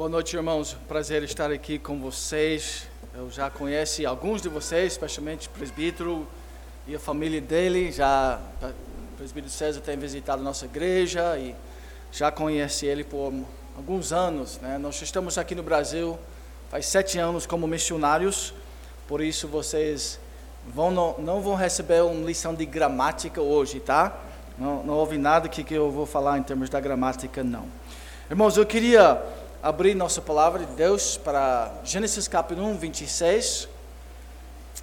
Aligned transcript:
Boa 0.00 0.08
noite, 0.08 0.34
irmãos. 0.34 0.74
Prazer 0.88 1.22
estar 1.24 1.52
aqui 1.52 1.78
com 1.78 2.00
vocês. 2.00 2.88
Eu 3.14 3.30
já 3.30 3.50
conheço 3.50 4.06
alguns 4.06 4.40
de 4.40 4.48
vocês, 4.48 4.94
especialmente 4.94 5.46
o 5.46 5.50
presbítero 5.50 6.26
e 6.88 6.94
a 6.94 6.98
família 6.98 7.38
dele. 7.38 7.92
Já 7.92 8.40
o 8.62 9.16
presbítero 9.18 9.52
César 9.52 9.82
tem 9.82 9.98
visitado 9.98 10.42
nossa 10.42 10.64
igreja 10.64 11.36
e 11.36 11.54
já 12.10 12.32
conhece 12.32 12.86
ele 12.86 13.04
por 13.04 13.30
alguns 13.76 14.10
anos. 14.10 14.58
Né? 14.62 14.78
Nós 14.78 15.02
estamos 15.02 15.36
aqui 15.36 15.54
no 15.54 15.62
Brasil 15.62 16.18
faz 16.70 16.86
sete 16.86 17.18
anos 17.18 17.44
como 17.44 17.66
missionários, 17.66 18.54
por 19.06 19.20
isso 19.20 19.46
vocês 19.48 20.18
vão 20.66 20.90
não, 20.90 21.18
não 21.18 21.42
vão 21.42 21.54
receber 21.54 22.02
uma 22.02 22.24
lição 22.24 22.54
de 22.54 22.64
gramática 22.64 23.42
hoje, 23.42 23.80
tá? 23.80 24.18
Não, 24.56 24.82
não 24.82 24.94
houve 24.94 25.18
nada 25.18 25.46
que, 25.46 25.62
que 25.62 25.74
eu 25.74 25.90
vou 25.90 26.06
falar 26.06 26.38
em 26.38 26.42
termos 26.42 26.70
da 26.70 26.80
gramática, 26.80 27.44
não. 27.44 27.66
Irmãos, 28.30 28.56
eu 28.56 28.64
queria 28.64 29.20
abrir 29.62 29.94
nossa 29.94 30.22
palavra 30.22 30.64
de 30.64 30.72
Deus 30.72 31.18
para 31.18 31.70
Gênesis 31.84 32.26
capítulo 32.26 32.66
1, 32.68 32.78
26. 32.78 33.68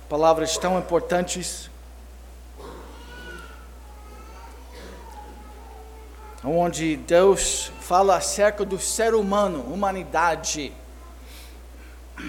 Palavras 0.08 0.56
tão 0.58 0.78
importantes. 0.78 1.68
Onde 6.44 6.96
Deus 6.96 7.72
fala 7.82 8.18
acerca 8.18 8.64
do 8.64 8.80
ser 8.80 9.16
humano, 9.16 9.62
humanidade. 9.62 10.72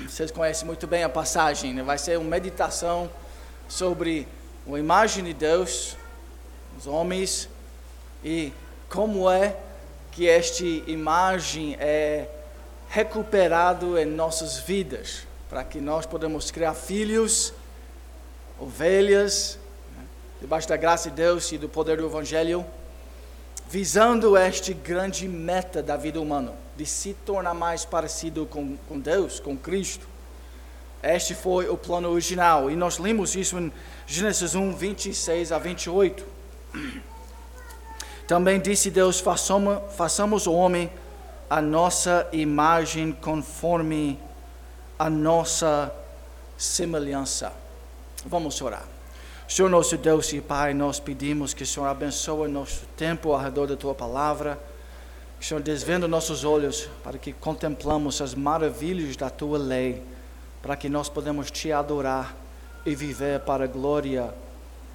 Vocês 0.09 0.31
conhecem 0.31 0.67
muito 0.67 0.87
bem 0.87 1.05
a 1.05 1.09
passagem, 1.09 1.75
né? 1.75 1.83
vai 1.83 1.99
ser 1.99 2.19
uma 2.19 2.31
meditação 2.31 3.11
sobre 3.69 4.27
a 4.67 4.79
imagem 4.79 5.23
de 5.23 5.35
Deus, 5.35 5.97
os 6.79 6.87
homens, 6.87 7.49
e 8.25 8.53
como 8.89 9.31
é 9.31 9.55
que 10.13 10.29
esta 10.29 10.65
imagem 10.65 11.77
é 11.79 12.27
recuperado 12.89 13.99
em 13.99 14.07
nossas 14.07 14.59
vidas, 14.59 15.27
para 15.49 15.63
que 15.63 15.81
nós 15.81 16.07
podemos 16.07 16.51
criar 16.51 16.75
filhos, 16.75 17.53
ovelhas, 18.59 19.59
né, 19.97 20.05
debaixo 20.41 20.69
da 20.69 20.77
graça 20.77 21.11
de 21.11 21.17
Deus 21.17 21.53
e 21.53 21.59
do 21.59 21.69
poder 21.69 21.99
do 21.99 22.07
Evangelho, 22.07 22.65
visando 23.69 24.37
este 24.37 24.73
grande 24.73 25.29
meta 25.29 25.83
da 25.83 25.97
vida 25.97 26.21
humana, 26.21 26.55
de 26.77 26.87
se 26.87 27.13
tornar 27.27 27.55
mais 27.55 27.85
parecido 27.85 28.47
com, 28.47 28.77
com 28.89 28.99
Deus, 28.99 29.39
com 29.39 29.57
Cristo. 29.57 30.09
Este 31.03 31.35
foi 31.35 31.69
o 31.69 31.77
plano 31.77 32.09
original, 32.11 32.71
e 32.71 32.77
nós 32.77 32.99
lemos 32.99 33.37
isso 33.37 33.59
em 33.59 33.71
Gênesis 34.07 34.55
1, 34.55 34.75
26 34.75 35.53
a 35.53 35.59
28. 35.59 36.25
Também 38.27 38.59
disse 38.59 38.91
Deus: 38.91 39.21
façamos, 39.21 39.79
façamos 39.95 40.47
o 40.47 40.53
homem 40.53 40.91
a 41.49 41.63
nossa 41.63 42.29
imagem 42.33 43.13
conforme 43.13 44.19
a 44.99 45.09
nossa 45.09 45.93
semelhança. 46.57 47.53
Vamos 48.27 48.61
orar. 48.61 48.85
Senhor 49.49 49.71
nosso 49.71 49.97
Deus 49.97 50.31
e 50.35 50.43
Pai, 50.43 50.75
nós 50.75 51.01
pedimos 51.01 51.55
que 51.55 51.63
o 51.63 51.67
Senhor 51.67 51.87
abençoe 51.87 52.51
nosso 52.51 52.85
tempo 52.97 53.33
ao 53.33 53.41
redor 53.41 53.67
da 53.67 53.77
Tua 53.77 53.95
palavra. 53.95 54.59
Que 55.39 55.45
o 55.45 55.49
Senhor 55.49 55.63
desvenda 55.63 56.07
nossos 56.07 56.45
olhos 56.45 56.89
para 57.03 57.17
que 57.17 57.33
contemplamos 57.33 58.21
as 58.21 58.35
maravilhas 58.35 59.17
da 59.17 59.31
Tua 59.31 59.57
lei, 59.57 60.03
para 60.61 60.77
que 60.77 60.89
nós 60.89 61.09
podemos 61.09 61.51
Te 61.51 61.73
adorar 61.73 62.37
e 62.85 62.95
viver 62.95 63.41
para 63.41 63.65
a 63.65 63.67
glória 63.67 64.35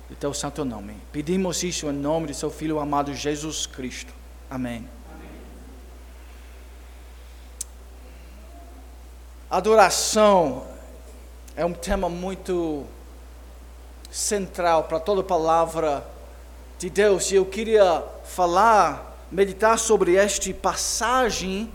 de 0.07 0.15
Teu 0.15 0.33
santo 0.33 0.63
nome. 0.63 0.95
Pedimos 1.11 1.63
isso 1.63 1.87
em 1.87 1.93
nome 1.93 2.27
de 2.27 2.35
Seu 2.35 2.51
Filho 2.51 2.79
amado 2.79 3.11
Jesus 3.11 3.65
Cristo. 3.65 4.13
Amém. 4.49 4.87
Adoração 9.53 10.65
é 11.55 11.63
um 11.63 11.73
tema 11.73 12.09
muito 12.09 12.87
central 14.09 14.85
para 14.85 14.99
toda 14.99 15.21
palavra 15.21 16.03
de 16.79 16.89
Deus. 16.89 17.29
E 17.29 17.35
eu 17.35 17.45
queria 17.45 18.03
falar, 18.23 19.15
meditar 19.31 19.77
sobre 19.77 20.15
esta 20.15 20.51
passagem 20.55 21.71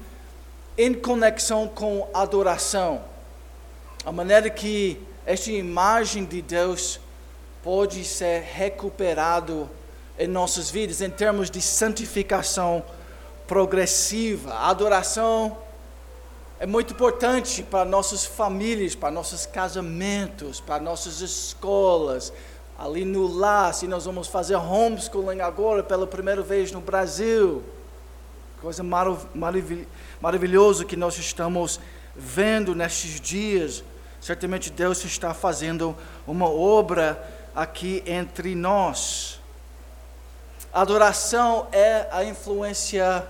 em 0.77 0.93
conexão 0.93 1.69
com 1.69 2.09
adoração. 2.13 3.01
A 4.05 4.11
maneira 4.11 4.51
que 4.51 5.01
esta 5.25 5.53
imagem 5.53 6.25
de 6.25 6.43
Deus 6.43 6.99
pode 7.63 8.05
ser 8.05 8.43
recuperado 8.43 9.71
em 10.19 10.27
nossas 10.27 10.69
vidas 10.69 11.01
em 11.01 11.11
termos 11.11 11.49
de 11.49 11.63
santificação 11.63 12.83
progressiva. 13.47 14.53
A 14.53 14.69
adoração 14.69 15.57
é 16.61 16.67
muito 16.67 16.93
importante 16.93 17.63
para 17.63 17.85
nossas 17.85 18.25
famílias, 18.25 18.95
para 18.95 19.13
nossos 19.13 19.47
casamentos, 19.47 20.61
para 20.61 20.83
nossas 20.83 21.21
escolas, 21.21 22.33
ali 22.77 23.05
no 23.05 23.27
lar, 23.29 23.73
se 23.73 23.87
nós 23.87 24.07
vamos 24.07 24.27
fazer 24.27 24.57
homeschooling 24.57 25.41
agora 25.41 25.85
pela 25.85 26.07
primeira 26.07 26.43
vez 26.43 26.73
no 26.73 26.81
Brasil. 26.81 27.63
Coisa 28.61 28.83
marav 28.83 29.25
maravilhosa 30.21 30.85
que 30.85 30.97
nós 30.97 31.17
estamos 31.17 31.79
vendo 32.17 32.75
nestes 32.75 33.21
dias. 33.21 33.85
Certamente 34.21 34.69
Deus 34.71 35.05
está 35.05 35.33
fazendo 35.33 35.97
uma 36.27 36.49
obra 36.49 37.25
aqui 37.55 38.03
entre 38.05 38.57
nós. 38.57 39.41
Adoração 40.73 41.69
é 41.71 42.09
a 42.11 42.25
influência 42.25 43.25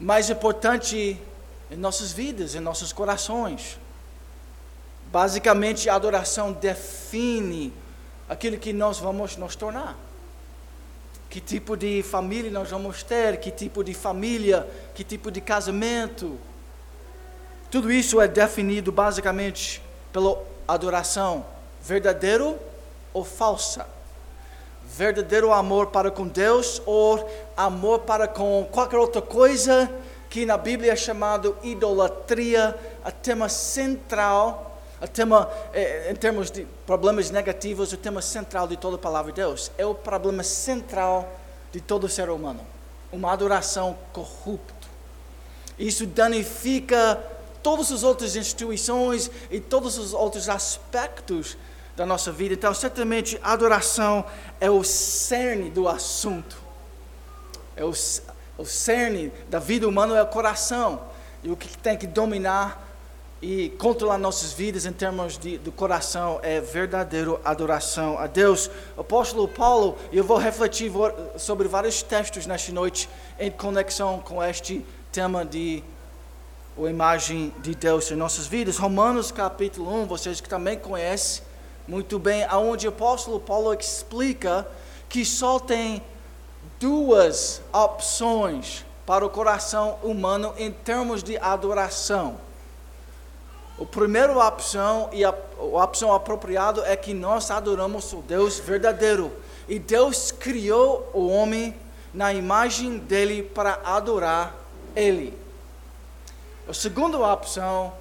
mais 0.00 0.28
importante 0.30 1.20
em 1.70 1.76
nossas 1.76 2.12
vidas, 2.12 2.54
em 2.54 2.60
nossos 2.60 2.92
corações. 2.92 3.78
Basicamente, 5.10 5.88
a 5.88 5.94
adoração 5.94 6.52
define 6.52 7.72
aquilo 8.28 8.58
que 8.58 8.72
nós 8.72 8.98
vamos 8.98 9.36
nos 9.36 9.56
tornar. 9.56 9.96
Que 11.30 11.40
tipo 11.40 11.76
de 11.76 12.02
família 12.02 12.50
nós 12.50 12.70
vamos 12.70 13.02
ter, 13.02 13.38
que 13.38 13.50
tipo 13.50 13.84
de 13.84 13.92
família, 13.92 14.66
que 14.94 15.04
tipo 15.04 15.30
de 15.30 15.40
casamento. 15.40 16.38
Tudo 17.70 17.92
isso 17.92 18.20
é 18.20 18.26
definido 18.26 18.90
basicamente 18.90 19.82
pela 20.10 20.42
adoração, 20.66 21.44
verdadeiro 21.82 22.58
ou 23.12 23.24
falsa. 23.24 23.86
Verdadeiro 24.84 25.52
amor 25.52 25.88
para 25.88 26.10
com 26.10 26.26
Deus 26.26 26.80
ou 26.86 27.28
amor 27.54 28.00
para 28.00 28.26
com 28.26 28.66
qualquer 28.72 28.96
outra 28.96 29.20
coisa 29.20 29.90
que 30.28 30.44
na 30.44 30.56
Bíblia 30.56 30.92
é 30.92 30.96
chamado 30.96 31.56
idolatria, 31.62 32.78
a 33.04 33.10
tema 33.10 33.48
central, 33.48 34.80
a 35.00 35.06
tema, 35.06 35.50
eh, 35.72 36.10
em 36.10 36.14
termos 36.14 36.50
de 36.50 36.66
problemas 36.86 37.30
negativos, 37.30 37.92
o 37.92 37.96
tema 37.96 38.20
central 38.20 38.68
de 38.68 38.76
toda 38.76 38.96
a 38.96 38.98
palavra 38.98 39.32
de 39.32 39.40
Deus. 39.40 39.70
É 39.78 39.86
o 39.86 39.94
problema 39.94 40.42
central 40.42 41.28
de 41.72 41.80
todo 41.80 42.08
ser 42.08 42.28
humano. 42.28 42.60
Uma 43.12 43.32
adoração 43.32 43.96
corrupta. 44.12 44.88
Isso 45.78 46.04
danifica 46.06 47.22
todas 47.62 47.92
as 47.92 48.02
outras 48.02 48.36
instituições 48.36 49.30
e 49.50 49.60
todos 49.60 49.96
os 49.96 50.12
outros 50.12 50.48
aspectos 50.48 51.56
da 51.96 52.04
nossa 52.04 52.30
vida. 52.30 52.54
Então, 52.54 52.72
certamente, 52.74 53.38
adoração 53.42 54.24
é 54.60 54.70
o 54.70 54.82
cerne 54.84 55.70
do 55.70 55.88
assunto. 55.88 56.56
É 57.76 57.84
o, 57.84 57.92
o 58.58 58.66
cerne 58.66 59.32
da 59.48 59.60
vida 59.60 59.88
humana 59.88 60.18
é 60.18 60.22
o 60.22 60.26
coração. 60.26 61.00
E 61.42 61.50
o 61.50 61.56
que 61.56 61.78
tem 61.78 61.96
que 61.96 62.06
dominar 62.06 62.86
e 63.40 63.70
controlar 63.78 64.18
nossas 64.18 64.52
vidas 64.52 64.84
em 64.84 64.92
termos 64.92 65.38
de, 65.38 65.58
do 65.58 65.70
coração 65.70 66.40
é 66.42 66.60
verdadeira 66.60 67.40
adoração 67.44 68.18
a 68.18 68.26
Deus. 68.26 68.68
Apóstolo 68.98 69.46
Paulo, 69.46 69.96
eu 70.12 70.24
vou 70.24 70.36
refletir 70.36 70.90
sobre 71.36 71.68
vários 71.68 72.02
textos 72.02 72.46
nesta 72.46 72.72
noite 72.72 73.08
em 73.38 73.48
conexão 73.48 74.18
com 74.18 74.42
este 74.42 74.84
tema 75.12 75.44
de 75.44 75.84
a 76.76 76.90
imagem 76.90 77.52
de 77.60 77.74
Deus 77.74 78.10
em 78.10 78.16
nossas 78.16 78.46
vidas. 78.46 78.76
Romanos 78.76 79.30
capítulo 79.32 80.02
1, 80.02 80.06
vocês 80.06 80.40
que 80.40 80.48
também 80.48 80.76
conhecem 80.76 81.42
muito 81.86 82.18
bem, 82.18 82.44
aonde 82.44 82.86
o 82.86 82.90
apóstolo 82.90 83.40
Paulo 83.40 83.72
explica 83.72 84.66
que 85.08 85.24
só 85.24 85.58
tem 85.58 86.02
duas 86.80 87.60
opções 87.72 88.84
para 89.04 89.24
o 89.24 89.30
coração 89.30 89.98
humano 90.02 90.54
em 90.58 90.70
termos 90.70 91.22
de 91.22 91.36
adoração. 91.38 92.36
A 93.80 93.84
primeira 93.84 94.36
opção 94.36 95.08
e 95.12 95.24
a, 95.24 95.32
a 95.58 95.84
opção 95.84 96.12
apropriada 96.12 96.82
é 96.86 96.96
que 96.96 97.14
nós 97.14 97.50
adoramos 97.50 98.12
o 98.12 98.22
Deus 98.22 98.58
verdadeiro. 98.58 99.32
E 99.68 99.78
Deus 99.78 100.32
criou 100.32 101.10
o 101.14 101.28
homem 101.28 101.74
na 102.12 102.32
imagem 102.32 102.98
dele 102.98 103.42
para 103.42 103.80
adorar 103.84 104.54
ele. 104.96 105.38
A 106.68 106.74
segunda 106.74 107.18
opção 107.18 107.92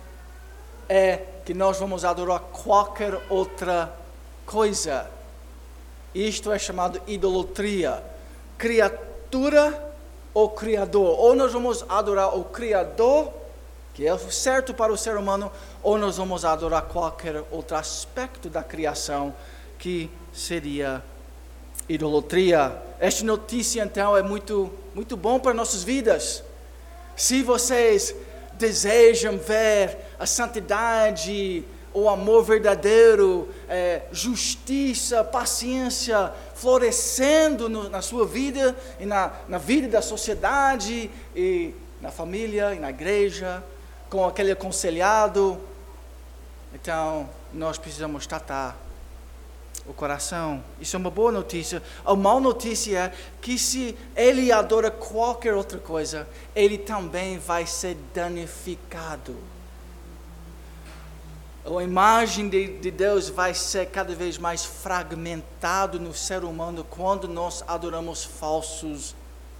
é 0.89 1.23
que 1.45 1.53
nós 1.53 1.77
vamos 1.77 2.03
adorar 2.03 2.39
qualquer 2.39 3.21
outra 3.29 3.93
coisa. 4.45 5.09
Isto 6.13 6.51
é 6.51 6.59
chamado 6.59 6.99
idolatria 7.07 8.03
criatura 8.57 9.93
ou 10.33 10.49
Criador. 10.49 11.19
Ou 11.19 11.35
nós 11.35 11.53
vamos 11.53 11.85
adorar 11.87 12.37
o 12.37 12.45
Criador 12.45 13.31
que 13.97 14.05
é 14.05 14.13
o 14.13 14.31
certo 14.31 14.75
para 14.75 14.93
o 14.93 14.97
ser 14.97 15.17
humano, 15.17 15.51
ou 15.81 15.97
nós 15.97 16.17
vamos 16.17 16.45
adorar 16.45 16.83
qualquer 16.83 17.43
outro 17.49 17.75
aspecto 17.75 18.47
da 18.47 18.61
criação 18.61 19.33
que 19.79 20.07
seria 20.31 21.01
idolatria. 21.89 22.79
Esta 22.99 23.25
notícia 23.25 23.81
então 23.81 24.15
é 24.15 24.21
muito 24.21 24.71
muito 24.93 25.17
bom 25.17 25.39
para 25.39 25.51
nossas 25.51 25.83
vidas. 25.83 26.43
Se 27.15 27.41
vocês 27.41 28.13
desejam 28.53 29.35
ver 29.39 29.97
a 30.19 30.27
santidade, 30.27 31.65
o 31.97 32.07
amor 32.07 32.43
verdadeiro, 32.43 33.49
é, 33.67 34.03
justiça, 34.11 35.23
paciência 35.23 36.31
florescendo 36.53 37.67
no, 37.67 37.89
na 37.89 38.03
sua 38.03 38.23
vida 38.23 38.77
e 38.99 39.05
na, 39.05 39.33
na 39.47 39.57
vida 39.57 39.87
da 39.87 39.99
sociedade 39.99 41.09
e 41.35 41.73
na 41.99 42.11
família 42.11 42.75
e 42.75 42.79
na 42.79 42.91
igreja, 42.91 43.63
com 44.11 44.23
aquele 44.23 44.51
aconselhado. 44.51 45.59
Então, 46.71 47.27
nós 47.51 47.79
precisamos 47.79 48.27
tratar 48.27 48.77
o 49.87 49.93
coração. 49.93 50.63
Isso 50.79 50.95
é 50.95 50.99
uma 50.99 51.09
boa 51.09 51.31
notícia. 51.31 51.81
A 52.05 52.15
má 52.15 52.39
notícia 52.39 52.99
é 53.05 53.13
que 53.41 53.57
se 53.57 53.97
ele 54.15 54.51
adora 54.51 54.91
qualquer 54.91 55.55
outra 55.55 55.79
coisa, 55.79 56.27
ele 56.55 56.77
também 56.77 57.39
vai 57.39 57.65
ser 57.65 57.97
danificado. 58.13 59.56
A 61.75 61.83
imagem 61.83 62.47
de, 62.47 62.79
de 62.79 62.89
Deus 62.89 63.27
vai 63.27 63.53
ser 63.53 63.87
cada 63.87 64.15
vez 64.15 64.37
mais 64.37 64.63
fragmentado 64.63 65.99
no 65.99 66.13
ser 66.13 66.45
humano 66.45 66.85
quando 66.89 67.27
nós 67.27 67.61
adoramos 67.67 68.23
falsos 68.23 69.13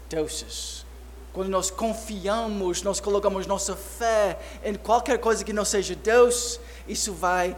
deuses. 0.09 0.86
Quando 1.33 1.50
nós 1.50 1.69
confiamos, 1.69 2.81
nós 2.81 3.01
colocamos 3.01 3.45
nossa 3.45 3.75
fé 3.75 4.39
em 4.63 4.74
qualquer 4.75 5.19
coisa 5.19 5.44
que 5.44 5.51
não 5.51 5.65
seja 5.65 5.95
Deus, 5.95 6.62
isso 6.88 7.12
vai 7.12 7.54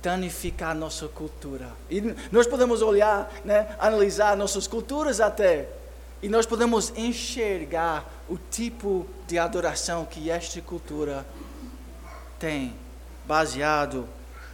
danificar 0.00 0.72
nossa 0.76 1.08
cultura. 1.08 1.72
E 1.90 2.00
nós 2.30 2.46
podemos 2.46 2.80
olhar, 2.80 3.28
né, 3.44 3.74
analisar 3.80 4.36
nossas 4.36 4.68
culturas 4.68 5.20
até, 5.20 5.68
e 6.22 6.28
nós 6.28 6.46
podemos 6.46 6.92
enxergar 6.96 8.08
o 8.28 8.38
tipo 8.38 9.04
de 9.26 9.36
adoração 9.36 10.04
que 10.04 10.30
esta 10.30 10.60
cultura 10.60 11.26
tem, 12.38 12.83
baseado 13.26 14.08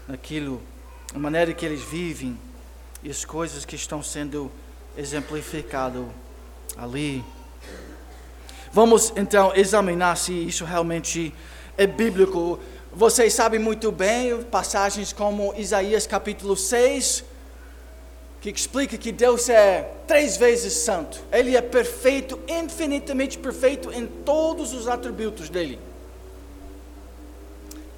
naquilo, 0.07 0.63
na 1.13 1.19
maneira 1.19 1.53
que 1.53 1.65
eles 1.65 1.83
vivem 1.83 2.39
e 3.03 3.11
as 3.11 3.25
coisas 3.25 3.65
que 3.65 3.77
estão 3.77 4.03
sendo 4.03 4.51
exemplificadas 4.97 6.05
ali. 6.77 7.25
Vamos 8.73 9.13
então 9.17 9.53
examinar 9.55 10.17
se 10.17 10.33
isso 10.33 10.65
realmente 10.65 11.35
é 11.77 11.87
bíblico 11.87 12.61
vocês 12.93 13.33
sabem 13.35 13.61
muito 13.61 13.93
bem 13.93 14.43
passagens 14.43 15.13
como 15.13 15.55
Isaías 15.57 16.09
capítulo 16.09 16.57
6, 16.57 17.23
que 18.41 18.51
explica 18.51 18.99
que 18.99 19.13
Deus 19.13 19.49
é 19.49 19.89
três 20.09 20.37
vezes 20.37 20.73
santo. 20.73 21.21
Ele 21.31 21.57
é 21.57 21.63
perfeito, 21.63 22.41
infinitamente 22.49 23.39
perfeito 23.39 23.93
em 23.93 24.09
todos 24.09 24.75
os 24.75 24.89
atributos 24.89 25.49
dele. 25.49 25.79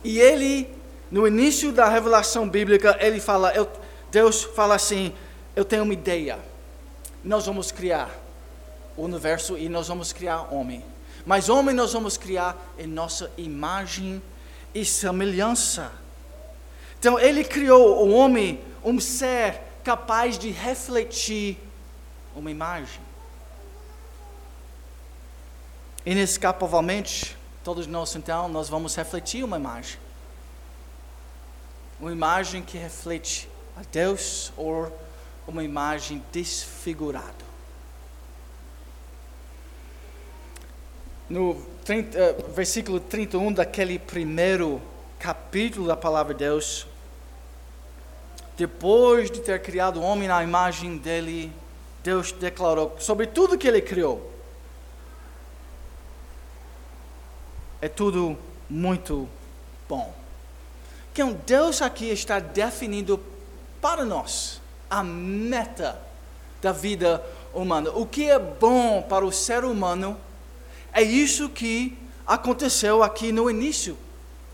E 0.04 0.20
ele, 0.20 0.69
no 1.10 1.26
início 1.26 1.72
da 1.72 1.88
revelação 1.88 2.49
bíblica, 2.49 2.96
ele 3.00 3.20
fala, 3.20 3.52
eu, 3.54 3.69
Deus 4.12 4.44
fala 4.44 4.75
assim: 4.75 5.14
Eu 5.56 5.64
tenho 5.64 5.84
uma 5.84 5.94
ideia. 5.94 6.38
Nós 7.25 7.46
vamos 7.46 7.72
criar 7.72 8.10
o 8.94 9.02
universo 9.04 9.56
e 9.56 9.70
nós 9.70 9.88
vamos 9.88 10.12
criar 10.12 10.52
homem. 10.52 10.84
Mas 11.25 11.49
homem 11.49 11.75
nós 11.75 11.94
vamos 11.94 12.19
criar 12.19 12.75
em 12.78 12.87
nossa 12.87 13.32
imagem 13.38 14.20
e 14.75 14.84
semelhança. 14.84 15.90
Então, 16.98 17.19
ele 17.19 17.43
criou 17.43 18.06
o 18.06 18.12
homem, 18.12 18.60
um 18.84 19.00
ser 19.00 19.60
capaz 19.82 20.38
de 20.38 20.50
refletir 20.50 21.58
uma 22.37 22.50
imagem. 22.50 23.00
Inescapavelmente, 26.05 27.37
todos 27.64 27.87
nós 27.87 28.14
então, 28.17 28.49
nós 28.49 28.69
vamos 28.69 28.94
refletir 28.94 29.44
uma 29.44 29.56
imagem. 29.56 29.99
Uma 32.00 32.12
imagem 32.12 32.62
que 32.62 32.76
reflete 32.76 33.49
a 33.76 33.82
Deus 33.91 34.53
ou 34.56 34.93
uma 35.47 35.62
imagem 35.62 36.23
desfigurada. 36.32 37.53
no 41.32 41.55
30, 41.85 42.19
uh, 42.19 42.20
eh, 42.20 42.37
versículo 42.55 43.00
31 43.00 43.55
daquele 43.55 43.99
primeiro 43.99 44.82
capítulo 45.19 45.87
da 45.87 45.97
palavra 45.97 46.35
de 46.35 46.44
Deus, 46.44 46.87
depois 48.56 49.31
de 49.31 49.41
ter 49.41 49.62
criado 49.62 49.99
o 49.99 50.03
homem 50.03 50.29
na 50.29 50.43
imagem 50.43 50.99
dele, 50.99 51.50
Deus 52.03 52.32
declarou 52.32 52.97
sobre 52.99 53.26
tudo 53.26 53.56
que 53.56 53.67
ele 53.67 53.81
criou. 53.81 54.31
É 57.82 57.88
tudo 57.88 58.38
muito 58.70 59.29
bom. 59.88 60.14
Então, 61.12 61.37
Deus 61.44 61.82
aqui 61.82 62.11
está 62.11 62.38
definindo 62.38 63.20
para 63.81 64.05
nós 64.05 64.61
a 64.88 65.02
meta 65.02 66.00
da 66.62 66.70
vida 66.70 67.20
humana. 67.52 67.90
O 67.90 68.06
que 68.06 68.31
é 68.31 68.38
bom 68.38 69.02
para 69.02 69.26
o 69.26 69.32
ser 69.32 69.64
humano 69.64 70.17
é 70.93 71.02
isso 71.02 71.49
que 71.49 71.99
aconteceu 72.25 73.02
aqui 73.02 73.32
no 73.32 73.50
início 73.50 73.99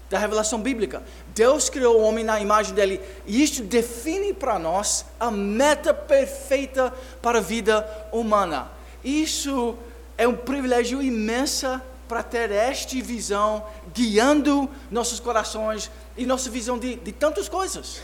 da 0.09 0.19
revelação 0.19 0.63
bíblica. 0.63 1.03
Deus 1.35 1.69
criou 1.69 1.99
o 1.99 2.03
homem 2.03 2.25
na 2.25 2.41
imagem 2.41 2.75
dele, 2.75 2.99
e 3.27 3.43
isso 3.43 3.63
define 3.63 4.33
para 4.33 4.59
nós 4.59 5.05
a 5.21 5.31
meta 5.31 5.93
perfeita 5.93 6.95
para 7.21 7.39
a 7.39 7.43
vida 7.43 7.87
humana. 8.11 8.71
Isso 9.05 9.77
é 10.17 10.27
um 10.27 10.35
privilégio 10.35 11.03
imenso 11.03 11.79
para 12.09 12.23
ter 12.23 12.51
esta 12.51 12.97
visão 13.03 13.65
guiando 13.95 14.69
nossos 14.91 15.21
corações 15.21 15.91
e 16.17 16.25
nossa 16.25 16.51
visão 16.51 16.79
de, 16.79 16.97
de 16.97 17.13
tantas 17.13 17.49
coisas. 17.49 18.01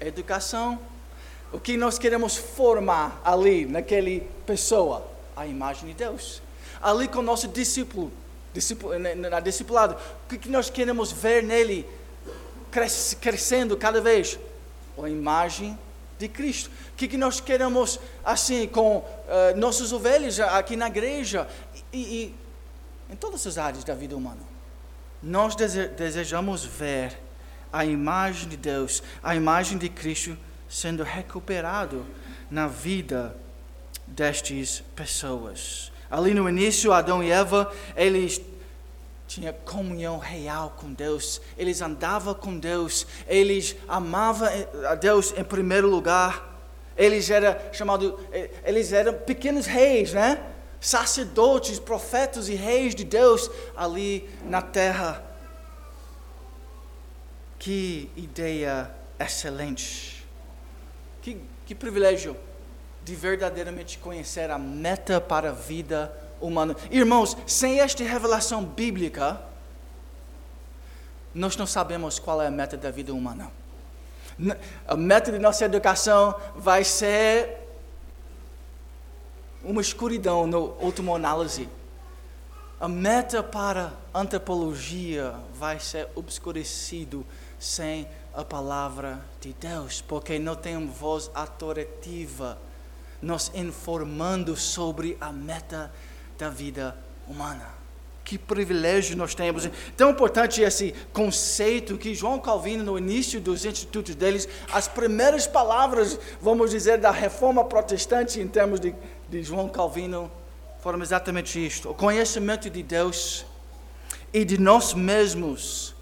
Educação, 0.00 0.78
o 1.52 1.58
que 1.58 1.76
nós 1.76 1.98
queremos 1.98 2.36
formar 2.36 3.20
ali, 3.24 3.66
naquela 3.66 4.20
pessoa, 4.46 5.06
a 5.36 5.46
imagem 5.46 5.88
de 5.88 5.94
Deus 5.94 6.44
ali 6.84 7.08
com 7.08 7.20
o 7.20 7.22
nosso 7.22 7.48
discípulo, 7.48 8.12
discípulo 8.52 8.92
na 8.98 9.40
discipulado, 9.40 9.96
o 10.30 10.38
que 10.38 10.50
nós 10.50 10.68
queremos 10.68 11.10
ver 11.10 11.42
nele 11.42 11.86
crescendo 13.20 13.74
cada 13.74 14.02
vez? 14.02 14.38
A 15.02 15.08
imagem 15.08 15.78
de 16.18 16.28
Cristo. 16.28 16.70
O 16.92 16.96
que 16.96 17.16
nós 17.16 17.40
queremos, 17.40 17.98
assim, 18.22 18.68
com 18.68 18.98
uh, 18.98 19.56
nossas 19.56 19.92
ovelhas 19.92 20.38
aqui 20.38 20.76
na 20.76 20.88
igreja 20.88 21.48
e, 21.90 21.98
e 21.98 22.34
em 23.10 23.16
todas 23.16 23.46
as 23.46 23.58
áreas 23.58 23.84
da 23.84 23.94
vida 23.94 24.16
humana? 24.16 24.40
Nós 25.22 25.54
desejamos 25.54 26.64
ver 26.64 27.18
a 27.72 27.84
imagem 27.84 28.48
de 28.48 28.56
Deus, 28.56 29.02
a 29.22 29.34
imagem 29.34 29.78
de 29.78 29.88
Cristo 29.88 30.36
sendo 30.68 31.02
recuperado 31.02 32.04
na 32.50 32.66
vida 32.66 33.36
destas 34.06 34.82
pessoas. 34.94 35.92
Ali 36.10 36.34
no 36.34 36.48
início, 36.48 36.92
Adão 36.92 37.22
e 37.22 37.30
Eva, 37.30 37.72
eles 37.96 38.40
tinham 39.26 39.54
comunhão 39.64 40.18
real 40.18 40.76
com 40.78 40.92
Deus, 40.92 41.40
eles 41.56 41.80
andavam 41.80 42.34
com 42.34 42.58
Deus, 42.58 43.06
eles 43.26 43.74
amavam 43.88 44.48
a 44.88 44.94
Deus 44.94 45.32
em 45.36 45.42
primeiro 45.42 45.88
lugar. 45.88 46.52
Eles 46.96 47.28
eram 47.28 47.56
chamados, 47.72 48.14
eles 48.64 48.92
eram 48.92 49.14
pequenos 49.14 49.66
reis, 49.66 50.12
né? 50.12 50.53
Sacerdotes, 50.84 51.78
profetas 51.78 52.46
e 52.50 52.54
reis 52.54 52.94
de 52.94 53.04
Deus 53.04 53.50
ali 53.74 54.28
na 54.44 54.60
terra. 54.60 55.24
Que 57.58 58.10
ideia 58.14 58.90
excelente. 59.18 60.26
Que, 61.22 61.40
que 61.64 61.74
privilégio 61.74 62.36
de 63.02 63.14
verdadeiramente 63.14 63.96
conhecer 63.96 64.50
a 64.50 64.58
meta 64.58 65.22
para 65.22 65.48
a 65.48 65.52
vida 65.52 66.14
humana. 66.38 66.76
Irmãos, 66.90 67.34
sem 67.46 67.80
esta 67.80 68.04
revelação 68.04 68.62
bíblica, 68.62 69.40
nós 71.34 71.56
não 71.56 71.66
sabemos 71.66 72.18
qual 72.18 72.42
é 72.42 72.48
a 72.48 72.50
meta 72.50 72.76
da 72.76 72.90
vida 72.90 73.14
humana. 73.14 73.50
A 74.86 74.96
meta 74.98 75.32
de 75.32 75.38
nossa 75.38 75.64
educação 75.64 76.38
vai 76.56 76.84
ser 76.84 77.63
uma 79.64 79.80
escuridão 79.80 80.48
último 80.80 81.14
análise. 81.14 81.68
A 82.80 82.88
meta 82.88 83.42
para 83.42 83.92
a 84.12 84.20
antropologia 84.20 85.34
vai 85.54 85.80
ser 85.80 86.08
obscurecido 86.14 87.24
sem 87.58 88.06
a 88.34 88.44
palavra 88.44 89.24
de 89.40 89.52
Deus, 89.54 90.02
porque 90.02 90.38
não 90.38 90.54
tem 90.54 90.86
voz 90.86 91.30
autoritativa 91.34 92.58
nos 93.22 93.50
informando 93.54 94.56
sobre 94.56 95.16
a 95.20 95.32
meta 95.32 95.90
da 96.36 96.50
vida 96.50 96.96
humana. 97.26 97.84
Que 98.24 98.38
privilégio 98.38 99.16
nós 99.16 99.34
temos. 99.34 99.68
Tão 99.96 100.10
importante 100.10 100.62
esse 100.62 100.94
conceito 101.12 101.98
que 101.98 102.14
João 102.14 102.38
Calvino, 102.38 102.82
no 102.82 102.98
início 102.98 103.38
dos 103.38 103.66
institutos 103.66 104.14
deles, 104.14 104.48
as 104.72 104.88
primeiras 104.88 105.46
palavras, 105.46 106.18
vamos 106.40 106.70
dizer, 106.70 106.98
da 106.98 107.10
reforma 107.10 107.64
protestante, 107.64 108.40
em 108.40 108.48
termos 108.48 108.80
de, 108.80 108.94
de 109.28 109.42
João 109.42 109.68
Calvino, 109.68 110.30
foram 110.80 111.00
exatamente 111.02 111.64
isto: 111.64 111.90
o 111.90 111.94
conhecimento 111.94 112.68
de 112.68 112.82
Deus 112.82 113.44
e 114.32 114.44
de 114.44 114.58
nós 114.58 114.94
mesmos, 114.94 115.94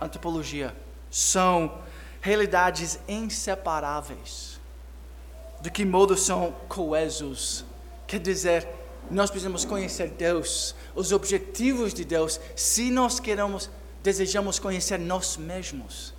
antropologia, 0.00 0.74
são 1.10 1.78
realidades 2.20 2.98
inseparáveis. 3.08 4.60
De 5.60 5.70
que 5.70 5.84
modo 5.84 6.16
são 6.16 6.54
coesos? 6.68 7.64
Quer 8.06 8.20
dizer, 8.20 8.66
nós 9.10 9.30
precisamos 9.30 9.64
conhecer 9.64 10.08
Deus, 10.10 10.74
os 10.94 11.12
objetivos 11.12 11.92
de 11.92 12.04
Deus, 12.04 12.40
se 12.56 12.90
nós 12.90 13.20
queremos, 13.20 13.68
desejamos 14.02 14.58
conhecer 14.58 14.98
nós 14.98 15.36
mesmos 15.36 16.14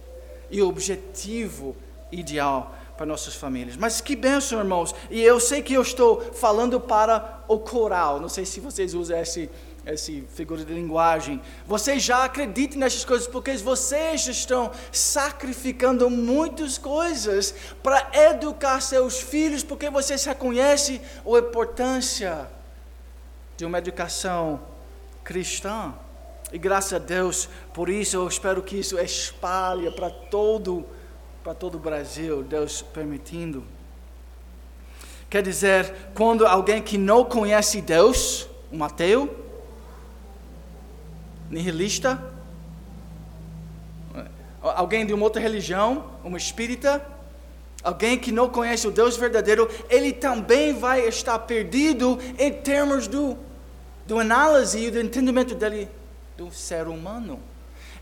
e 0.52 0.62
o 0.62 0.68
objetivo 0.68 1.76
ideal 2.12 2.76
para 2.98 3.06
nossas 3.06 3.36
famílias. 3.36 3.76
Mas 3.78 4.02
que 4.02 4.16
bênção, 4.16 4.60
irmãos! 4.60 4.94
E 5.10 5.22
eu 5.22 5.40
sei 5.40 5.62
que 5.62 5.74
eu 5.74 5.82
estou 5.82 6.22
falando 6.34 6.80
para 6.80 7.44
o 7.48 7.60
coral, 7.60 8.20
não 8.20 8.30
sei 8.30 8.46
se 8.46 8.60
vocês 8.60 8.94
usam 8.94 9.18
esse 9.18 9.50
essa 9.86 10.12
figura 10.30 10.64
de 10.64 10.74
linguagem. 10.74 11.42
Vocês 11.66 12.04
já 12.04 12.24
acreditam 12.24 12.80
nessas 12.80 13.04
coisas 13.04 13.28
porque 13.28 13.58
vocês 13.58 14.28
estão 14.28 14.72
sacrificando 14.92 16.10
muitas 16.10 16.78
coisas 16.78 17.54
para 17.82 18.10
educar 18.14 18.80
seus 18.82 19.20
filhos, 19.20 19.64
porque 19.64 19.90
vocês 19.90 20.24
reconhecem 20.26 21.02
a 21.26 21.40
importância 21.40 22.48
de 23.58 23.66
uma 23.66 23.80
educação 23.80 24.62
cristã. 25.24 25.94
E 26.52 26.58
graças 26.58 26.94
a 26.94 27.00
Deus, 27.00 27.50
por 27.74 27.90
isso 27.90 28.18
eu 28.18 28.28
espero 28.28 28.62
que 28.62 28.78
isso 28.78 29.00
espalhe 29.00 29.90
para 29.92 30.10
todo 30.10 30.86
para 31.44 31.54
todo 31.54 31.76
o 31.76 31.80
Brasil, 31.80 32.44
Deus 32.44 32.82
permitindo. 32.82 33.64
Quer 35.30 35.42
dizer, 35.42 35.94
quando 36.14 36.46
alguém 36.46 36.82
que 36.82 36.98
não 36.98 37.24
conhece 37.24 37.82
Deus, 37.82 38.48
um 38.72 38.84
ateu, 38.84 39.34
nihilista, 41.50 42.22
alguém 44.62 45.06
de 45.06 45.14
uma 45.14 45.24
outra 45.24 45.42
religião, 45.42 46.12
um 46.24 46.36
espírita, 46.38 47.06
alguém 47.84 48.18
que 48.18 48.32
não 48.32 48.50
conhece 48.50 48.88
o 48.88 48.92
Deus 48.92 49.18
verdadeiro, 49.18 49.70
ele 49.90 50.14
também 50.14 50.74
vai 50.74 51.08
estar 51.08 51.40
perdido 51.40 52.20
em 52.38 52.54
termos 52.54 53.08
do, 53.08 53.38
do 54.06 54.20
análise 54.20 54.86
e 54.86 54.92
do 54.92 55.00
entendimento 55.00 55.56
dele 55.56 55.90
do 56.38 56.52
ser 56.52 56.88
humano. 56.88 57.40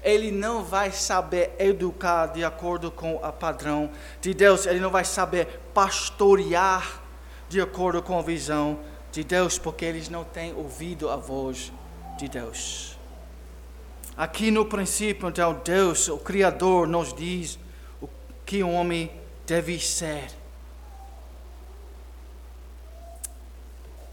Ele 0.03 0.32
não 0.32 0.63
vai 0.63 0.91
saber 0.91 1.53
educar 1.60 2.27
de 2.27 2.44
acordo 2.44 2.89
com 2.89 3.15
o 3.15 3.34
padrão 3.34 3.89
de 4.22 4.34
Deus, 4.34 4.65
ele 4.65 4.79
não 4.79 4.89
vai 4.89 5.03
saber 5.03 5.60
pastorear 5.74 7.01
de 7.50 7.60
acordo 7.60 8.01
com 8.01 8.18
a 8.18 8.22
visão 8.22 8.79
de 9.12 9.24
Deus, 9.24 9.58
porque 9.58 9.84
eles 9.84 10.08
não 10.08 10.24
têm 10.24 10.53
ouvido 10.53 11.10
a 11.10 11.15
voz 11.15 11.72
de 12.18 12.29
Deus. 12.29 12.98
Aqui 14.15 14.51
no 14.51 14.65
princípio, 14.65 15.29
então, 15.29 15.62
Deus, 15.63 16.08
o 16.10 16.18
Criador, 16.18 16.88
nos 16.88 17.13
diz 17.13 17.58
o 18.01 18.10
que 18.46 18.62
o 18.62 18.70
homem 18.70 19.12
deve 19.48 19.79
ser. 19.79 20.27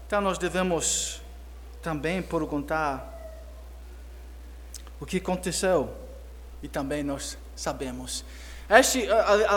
Então, 0.07 0.21
nós 0.21 0.37
devemos 0.37 1.21
também 1.81 2.21
perguntar 2.21 3.16
o 4.99 5.05
que 5.05 5.17
aconteceu. 5.17 5.89
E 6.61 6.67
também 6.67 7.03
nós 7.03 7.37
sabemos. 7.55 8.25
Este, 8.69 9.07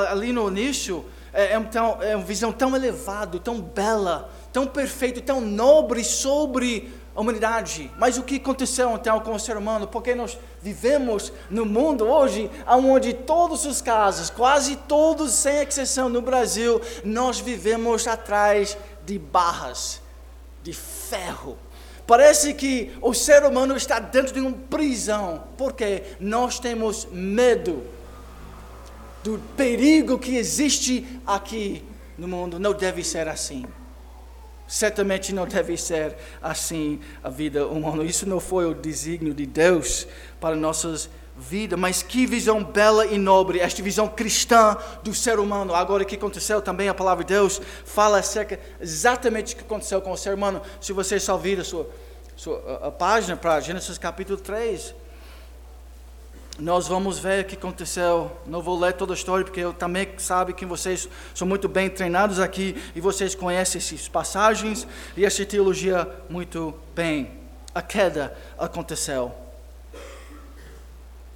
ali 0.09 0.33
no 0.33 0.49
início, 0.49 1.05
é, 1.33 1.55
é, 1.55 1.61
tão, 1.61 2.03
é 2.03 2.15
uma 2.15 2.25
visão 2.25 2.53
tão 2.53 2.75
elevada, 2.77 3.39
tão 3.39 3.61
bela, 3.61 4.31
tão 4.53 4.67
perfeita, 4.67 5.21
tão 5.21 5.41
nobre 5.41 6.05
sobre 6.05 6.93
a 7.15 7.21
humanidade. 7.21 7.91
Mas 7.99 8.19
o 8.19 8.23
que 8.23 8.37
aconteceu 8.37 8.91
então 8.95 9.21
com 9.21 9.35
o 9.35 9.41
ser 9.41 9.57
humano? 9.57 9.87
Porque 9.87 10.15
nós 10.15 10.39
vivemos 10.63 11.33
no 11.49 11.65
mundo 11.67 12.07
hoje 12.07 12.51
onde 12.67 13.13
todos 13.13 13.65
os 13.67 13.81
casos, 13.81 14.31
quase 14.31 14.77
todos 14.77 15.33
sem 15.33 15.59
exceção 15.59 16.09
no 16.09 16.23
Brasil, 16.23 16.81
nós 17.05 17.41
vivemos 17.41 18.07
atrás 18.07 18.77
de 19.05 19.19
barras, 19.19 20.01
de 20.63 20.73
ferro. 20.73 21.59
Parece 22.11 22.55
que 22.55 22.91
o 23.01 23.15
ser 23.15 23.45
humano 23.45 23.77
está 23.77 24.01
dentro 24.01 24.35
de 24.35 24.41
uma 24.41 24.51
prisão, 24.51 25.45
porque 25.57 26.03
nós 26.19 26.59
temos 26.59 27.07
medo 27.13 27.85
do 29.23 29.39
perigo 29.57 30.19
que 30.19 30.37
existe 30.37 31.07
aqui 31.25 31.85
no 32.19 32.27
mundo. 32.27 32.59
Não 32.59 32.73
deve 32.73 33.05
ser 33.05 33.29
assim. 33.29 33.65
Certamente 34.67 35.33
não 35.33 35.47
deve 35.47 35.77
ser 35.77 36.17
assim 36.43 36.99
a 37.23 37.31
vida 37.31 37.65
humana. 37.69 38.03
Isso 38.03 38.29
não 38.29 38.41
foi 38.41 38.67
o 38.67 38.75
desígnio 38.75 39.33
de 39.33 39.47
Deus 39.47 40.05
para 40.41 40.57
nossas 40.57 41.03
vidas. 41.05 41.20
Mas 41.79 42.03
que 42.03 42.27
visão 42.27 42.63
bela 42.63 43.07
e 43.07 43.19
nobre, 43.19 43.61
esta 43.61 43.83
visão 43.83 44.07
cristã 44.07 44.77
do 45.03 45.15
ser 45.15 45.39
humano. 45.39 45.75
Agora, 45.75 46.03
o 46.03 46.07
que 46.07 46.17
aconteceu 46.17 46.61
também, 46.61 46.89
a 46.89 46.95
palavra 46.95 47.25
de 47.25 47.33
Deus 47.33 47.61
fala 47.85 48.19
acerca 48.19 48.61
exatamente 48.81 49.55
do 49.55 49.59
que 49.59 49.65
aconteceu 49.65 50.01
com 50.03 50.13
o 50.13 50.17
ser 50.17 50.35
humano. 50.35 50.61
Se 50.81 50.93
você 50.93 51.19
só 51.19 51.37
vir 51.37 51.59
a 51.61 51.65
sua, 51.65 51.89
sua 52.37 52.81
a 52.83 52.91
página 52.91 53.37
para 53.37 53.61
Gênesis 53.61 53.97
capítulo 53.97 54.39
3, 54.39 54.95
nós 56.59 56.87
vamos 56.87 57.19
ver 57.19 57.45
o 57.45 57.47
que 57.47 57.57
aconteceu. 57.57 58.31
Não 58.47 58.61
vou 58.61 58.79
ler 58.79 58.93
toda 58.93 59.15
a 59.15 59.17
história, 59.17 59.45
porque 59.45 59.61
eu 59.61 59.73
também 59.73 60.09
sabe 60.19 60.53
que 60.53 60.67
vocês 60.67 61.09
são 61.35 61.49
muito 61.49 61.69
bem 61.69 61.89
treinados 61.89 62.39
aqui 62.39 62.77
e 62.95 63.01
vocês 63.01 63.35
conhecem 63.35 63.79
essas 63.79 64.09
passagens 64.09 64.87
e 65.17 65.25
essa 65.25 65.45
teologia 65.47 66.07
muito 66.29 66.75
bem. 66.95 67.31
A 67.75 67.81
queda 67.81 68.37
aconteceu. 68.59 69.50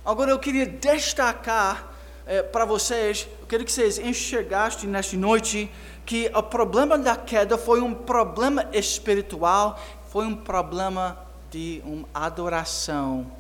Agora 0.05 0.31
eu 0.31 0.39
queria 0.39 0.67
destacar 0.67 1.95
eh, 2.27 2.43
para 2.43 2.67
vocês, 2.67 3.27
eu 3.41 3.47
queria 3.47 3.65
que 3.65 3.73
vocês 3.73 3.99
enxergassem 3.99 4.89
nesta 4.89 5.17
noite 5.17 5.71
que 6.05 6.31
o 6.35 6.43
problema 6.43 6.99
da 6.99 7.17
queda 7.17 7.57
foi 7.57 7.81
um 7.81 7.95
problema 7.95 8.69
espiritual, 8.73 9.81
foi 10.11 10.27
um 10.27 10.37
problema 10.37 11.19
de 11.51 11.81
uma 11.87 12.07
adoração 12.13 13.31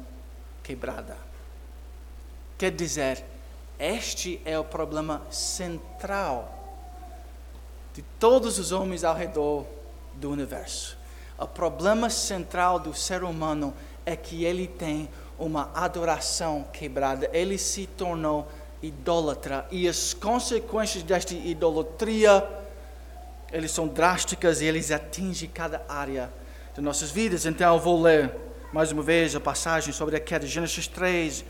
quebrada. 0.63 1.19
Quer 2.57 2.71
dizer, 2.71 3.23
este 3.79 4.41
é 4.45 4.59
o 4.59 4.65
problema 4.65 5.21
central 5.31 6.51
de 7.93 8.01
todos 8.19 8.59
os 8.59 8.73
homens 8.73 9.05
ao 9.05 9.15
redor 9.15 9.67
do 10.15 10.31
universo. 10.31 10.97
O 11.39 11.47
problema 11.47 12.09
central 12.09 12.79
do 12.79 12.95
ser 12.95 13.23
humano 13.23 13.75
é 14.07 14.17
que 14.17 14.45
ele 14.45 14.67
tem 14.67 15.09
uma 15.39 15.71
adoração 15.75 16.65
quebrada. 16.73 17.29
Ele 17.33 17.59
se 17.59 17.87
tornou 17.87 18.49
idólatra 18.83 19.67
e 19.71 19.89
as 19.89 20.13
consequências 20.13 21.03
desta 21.03 21.35
idolatria 21.35 22.63
eles 23.55 23.71
são 23.71 23.87
drásticas 23.87 24.61
e 24.61 24.65
eles 24.65 24.91
atingem 24.91 25.49
cada 25.49 25.81
área 25.89 26.29
de 26.75 26.81
nossas 26.81 27.13
vidas. 27.13 27.47
Então 27.47 27.75
eu 27.75 27.81
vou 27.81 28.03
ler 28.03 28.35
mais 28.73 28.91
uma 28.91 29.01
vez 29.01 29.37
a 29.37 29.39
passagem 29.39 29.93
sobre 29.93 30.17
a 30.17 30.21
queda 30.21 30.45
de 30.45 30.51
Gênesis 30.51 30.89
3, 30.89 31.45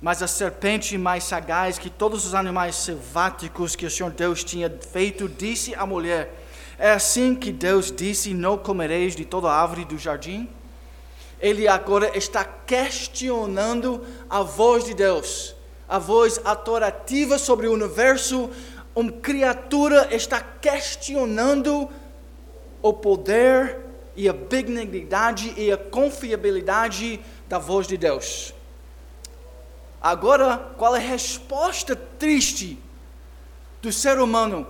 mas 0.00 0.24
a 0.24 0.26
serpente 0.26 0.98
mais 0.98 1.22
sagaz 1.22 1.78
que 1.78 1.88
todos 1.88 2.26
os 2.26 2.34
animais 2.34 2.74
selváticos 2.74 3.76
que 3.76 3.86
o 3.86 3.90
Senhor 3.90 4.10
Deus 4.10 4.42
tinha 4.42 4.68
feito, 4.90 5.28
disse 5.28 5.72
à 5.76 5.86
mulher: 5.86 6.34
É 6.76 6.90
assim 6.90 7.32
que 7.36 7.52
Deus 7.52 7.92
disse: 7.92 8.34
Não 8.34 8.58
comereis 8.58 9.14
de 9.14 9.24
toda 9.24 9.48
árvore 9.48 9.84
do 9.84 9.96
jardim? 9.96 10.48
Ele 11.40 11.68
agora 11.68 12.16
está 12.16 12.44
questionando 12.44 14.04
a 14.28 14.42
voz 14.42 14.84
de 14.84 14.94
Deus, 14.94 15.54
a 15.88 15.98
voz 15.98 16.40
atorativa 16.44 17.38
sobre 17.38 17.66
o 17.66 17.72
universo. 17.72 18.50
Uma 18.94 19.12
criatura 19.12 20.08
está 20.14 20.40
questionando 20.40 21.88
o 22.80 22.92
poder 22.92 23.78
e 24.16 24.28
a 24.28 24.32
benignidade 24.32 25.52
e 25.56 25.70
a 25.70 25.76
confiabilidade 25.76 27.20
da 27.46 27.58
voz 27.58 27.86
de 27.86 27.98
Deus. 27.98 28.54
Agora, 30.00 30.72
qual 30.78 30.96
é 30.96 30.98
a 30.98 31.02
resposta 31.02 31.94
triste 31.94 32.78
do 33.82 33.92
ser 33.92 34.18
humano? 34.18 34.66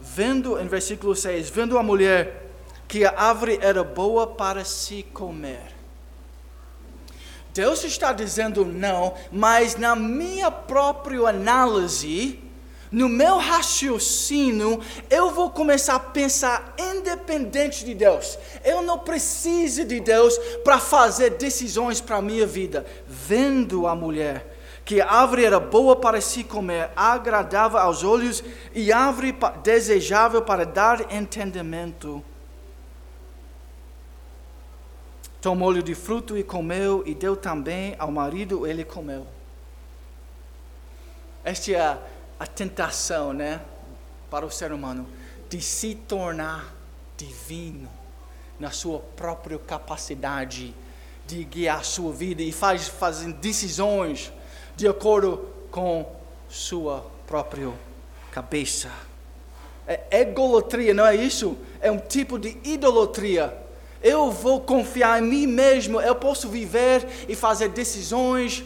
Vendo, 0.00 0.58
em 0.58 0.66
versículo 0.66 1.14
6, 1.14 1.50
vendo 1.50 1.76
a 1.76 1.82
mulher 1.82 2.50
que 2.86 3.04
a 3.04 3.14
árvore 3.16 3.58
era 3.60 3.82
boa 3.82 4.26
para 4.26 4.64
se 4.64 5.02
comer. 5.02 5.73
Deus 7.54 7.84
está 7.84 8.12
dizendo 8.12 8.64
não, 8.64 9.14
mas 9.30 9.76
na 9.76 9.94
minha 9.94 10.50
própria 10.50 11.28
análise, 11.28 12.40
no 12.90 13.08
meu 13.08 13.38
raciocínio, 13.38 14.80
eu 15.08 15.30
vou 15.30 15.50
começar 15.50 15.94
a 15.94 16.00
pensar 16.00 16.74
independente 16.76 17.84
de 17.84 17.94
Deus. 17.94 18.36
Eu 18.64 18.82
não 18.82 18.98
preciso 18.98 19.84
de 19.84 20.00
Deus 20.00 20.36
para 20.64 20.80
fazer 20.80 21.30
decisões 21.30 22.00
para 22.00 22.16
a 22.16 22.22
minha 22.22 22.44
vida. 22.44 22.84
Vendo 23.06 23.86
a 23.86 23.94
mulher, 23.94 24.52
que 24.84 25.00
a 25.00 25.08
árvore 25.08 25.44
era 25.44 25.60
boa 25.60 25.94
para 25.94 26.20
se 26.20 26.42
comer, 26.42 26.90
agradável 26.96 27.78
aos 27.78 28.02
olhos 28.02 28.42
e 28.74 28.92
árvore 28.92 29.32
desejável 29.62 30.42
para 30.42 30.66
dar 30.66 31.14
entendimento. 31.14 32.20
Tomou-lhe 35.44 35.82
de 35.82 35.94
fruto 35.94 36.38
e 36.38 36.42
comeu, 36.42 37.02
e 37.04 37.14
deu 37.14 37.36
também 37.36 37.94
ao 37.98 38.10
marido, 38.10 38.66
ele 38.66 38.82
comeu. 38.82 39.26
Esta 41.44 41.70
é 41.70 41.78
a, 41.78 41.98
a 42.40 42.46
tentação, 42.46 43.34
né, 43.34 43.60
para 44.30 44.46
o 44.46 44.50
ser 44.50 44.72
humano, 44.72 45.06
de 45.50 45.60
se 45.60 45.96
tornar 45.96 46.74
divino 47.14 47.90
na 48.58 48.70
sua 48.70 49.00
própria 49.00 49.58
capacidade 49.58 50.74
de 51.26 51.44
guiar 51.44 51.80
a 51.80 51.82
sua 51.82 52.10
vida 52.10 52.40
e 52.40 52.50
faz 52.50 52.88
fazendo 52.88 53.36
decisões 53.36 54.32
de 54.74 54.88
acordo 54.88 55.46
com 55.70 56.10
sua 56.48 57.04
própria 57.26 57.70
cabeça. 58.30 58.90
É 59.86 60.22
egolatria, 60.22 60.94
não 60.94 61.04
é 61.04 61.14
isso? 61.14 61.58
É 61.82 61.90
um 61.90 61.98
tipo 61.98 62.38
de 62.38 62.56
idolatria. 62.64 63.63
Eu 64.04 64.30
vou 64.30 64.60
confiar 64.60 65.18
em 65.18 65.26
mim 65.26 65.46
mesmo, 65.46 65.98
eu 65.98 66.14
posso 66.14 66.50
viver 66.50 67.08
e 67.26 67.34
fazer 67.34 67.70
decisões 67.70 68.62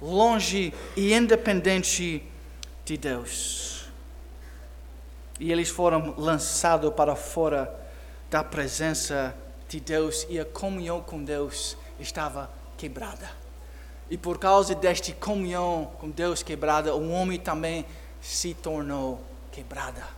longe 0.00 0.74
e 0.96 1.14
independente 1.14 2.20
de 2.84 2.96
Deus. 2.96 3.86
E 5.38 5.52
eles 5.52 5.68
foram 5.68 6.16
lançados 6.18 6.92
para 6.94 7.14
fora 7.14 7.72
da 8.28 8.42
presença 8.42 9.32
de 9.68 9.78
Deus 9.78 10.26
e 10.28 10.40
a 10.40 10.44
comunhão 10.44 11.00
com 11.00 11.22
Deus 11.22 11.76
estava 12.00 12.50
quebrada. 12.76 13.30
E 14.10 14.18
por 14.18 14.36
causa 14.36 14.74
desta 14.74 15.12
comunhão 15.12 15.92
com 16.00 16.10
Deus 16.10 16.42
quebrada, 16.42 16.92
o 16.92 17.08
homem 17.12 17.38
também 17.38 17.86
se 18.20 18.52
tornou 18.52 19.20
quebrada. 19.52 20.08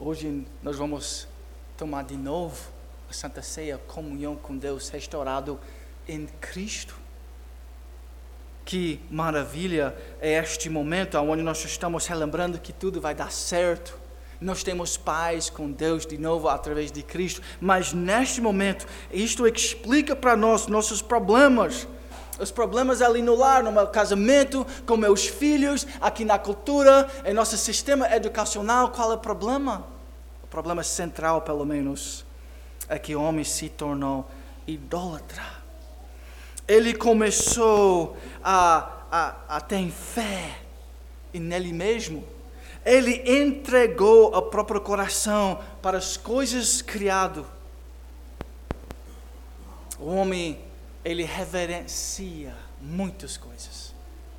Hoje 0.00 0.44
nós 0.60 0.76
vamos 0.76 1.28
tomar 1.82 2.04
de 2.04 2.16
novo 2.16 2.56
a 3.10 3.12
Santa 3.12 3.42
Ceia, 3.42 3.76
comunhão 3.76 4.36
com 4.36 4.56
Deus 4.56 4.88
restaurado 4.88 5.58
em 6.06 6.28
Cristo. 6.40 6.94
Que 8.64 9.00
maravilha 9.10 9.92
é 10.20 10.34
este 10.34 10.70
momento 10.70 11.18
onde 11.18 11.42
nós 11.42 11.64
estamos 11.64 12.06
relembrando 12.06 12.60
que 12.60 12.72
tudo 12.72 13.00
vai 13.00 13.16
dar 13.16 13.32
certo. 13.32 13.98
Nós 14.40 14.62
temos 14.62 14.96
paz 14.96 15.50
com 15.50 15.72
Deus 15.72 16.06
de 16.06 16.16
novo 16.16 16.48
através 16.48 16.92
de 16.92 17.02
Cristo, 17.02 17.42
mas 17.60 17.92
neste 17.92 18.40
momento, 18.40 18.86
isto 19.12 19.44
explica 19.44 20.14
para 20.14 20.36
nós 20.36 20.68
nossos 20.68 21.02
problemas 21.02 21.88
os 22.38 22.52
problemas 22.52 23.02
ali 23.02 23.22
no 23.22 23.34
lar, 23.34 23.60
no 23.64 23.72
meu 23.72 23.88
casamento, 23.88 24.64
com 24.86 24.96
meus 24.96 25.26
filhos, 25.26 25.84
aqui 26.00 26.24
na 26.24 26.38
cultura, 26.38 27.08
em 27.24 27.34
nosso 27.34 27.56
sistema 27.56 28.08
educacional. 28.14 28.90
Qual 28.90 29.10
é 29.10 29.14
o 29.16 29.18
problema? 29.18 29.90
Problema 30.52 30.82
central, 30.82 31.40
pelo 31.40 31.64
menos, 31.64 32.26
é 32.86 32.98
que 32.98 33.16
o 33.16 33.22
homem 33.22 33.42
se 33.42 33.70
tornou 33.70 34.30
idólatra. 34.66 35.42
Ele 36.68 36.92
começou 36.92 38.18
a, 38.44 39.06
a, 39.10 39.56
a 39.56 39.60
ter 39.62 39.90
fé 39.90 40.58
nele 41.32 41.72
mesmo. 41.72 42.22
Ele 42.84 43.22
entregou 43.26 44.36
o 44.36 44.42
próprio 44.42 44.78
coração 44.82 45.58
para 45.80 45.96
as 45.96 46.18
coisas 46.18 46.82
criadas. 46.82 47.46
O 49.98 50.14
homem 50.14 50.60
ele 51.02 51.24
reverencia 51.24 52.54
muitas 52.78 53.38
coisas. 53.38 53.81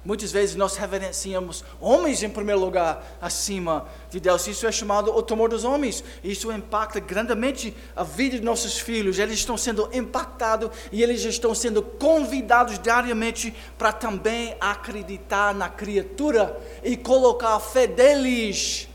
Muitas 0.05 0.33
vezes 0.33 0.55
nós 0.55 0.75
reverenciamos 0.75 1.63
homens 1.79 2.23
em 2.23 2.29
primeiro 2.29 2.59
lugar 2.59 3.17
acima 3.21 3.87
de 4.09 4.19
Deus. 4.19 4.45
Isso 4.47 4.67
é 4.67 4.71
chamado 4.71 5.15
o 5.15 5.23
temor 5.23 5.49
dos 5.49 5.63
homens. 5.63 6.03
Isso 6.21 6.51
impacta 6.51 6.99
grandemente 6.99 7.73
a 7.95 8.03
vida 8.03 8.37
de 8.37 8.43
nossos 8.43 8.77
filhos. 8.77 9.17
Eles 9.17 9.35
estão 9.35 9.57
sendo 9.57 9.89
impactados 9.93 10.71
e 10.91 11.01
eles 11.01 11.23
estão 11.23 11.55
sendo 11.55 11.81
convidados 11.81 12.77
diariamente 12.79 13.55
para 13.77 13.93
também 13.93 14.57
acreditar 14.59 15.55
na 15.55 15.69
criatura 15.69 16.59
e 16.83 16.97
colocar 16.97 17.55
a 17.55 17.59
fé 17.61 17.87
deles 17.87 18.89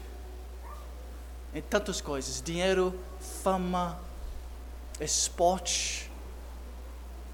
em 1.55 1.63
tantas 1.63 2.03
coisas: 2.03 2.43
dinheiro, 2.43 2.95
fama, 3.43 3.99
esporte 5.01 6.08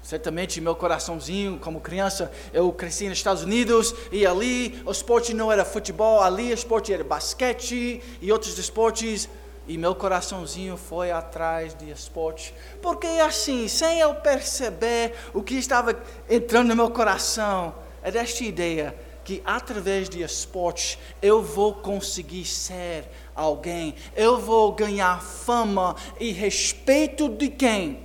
Certamente 0.05 0.61
meu 0.61 0.75
coraçãozinho, 0.75 1.57
como 1.57 1.81
criança, 1.81 2.31
eu 2.53 2.71
cresci 2.71 3.09
nos 3.09 3.17
Estados 3.17 3.41
Unidos 3.41 3.91
e 4.11 4.23
ali 4.23 4.79
o 4.85 4.91
esporte 4.91 5.33
não 5.33 5.51
era 5.51 5.65
futebol, 5.65 6.21
ali 6.21 6.51
o 6.51 6.53
esporte 6.53 6.93
era 6.93 7.03
basquete 7.03 8.03
e 8.21 8.31
outros 8.31 8.55
esportes. 8.55 9.27
E 9.67 9.79
meu 9.79 9.95
coraçãozinho 9.95 10.77
foi 10.77 11.11
atrás 11.11 11.73
de 11.73 11.89
esporte. 11.89 12.53
Porque 12.83 13.07
assim, 13.07 13.67
sem 13.67 13.99
eu 13.99 14.13
perceber 14.13 15.15
o 15.33 15.41
que 15.41 15.55
estava 15.55 15.99
entrando 16.29 16.67
no 16.67 16.75
meu 16.75 16.91
coração, 16.91 17.73
era 18.03 18.19
esta 18.19 18.43
ideia 18.43 18.95
que 19.23 19.41
através 19.43 20.07
de 20.07 20.21
esporte 20.21 20.99
eu 21.19 21.41
vou 21.41 21.73
conseguir 21.73 22.45
ser 22.45 23.05
alguém, 23.33 23.95
eu 24.15 24.39
vou 24.39 24.71
ganhar 24.71 25.19
fama 25.19 25.95
e 26.19 26.31
respeito 26.31 27.27
de 27.27 27.49
quem? 27.49 28.04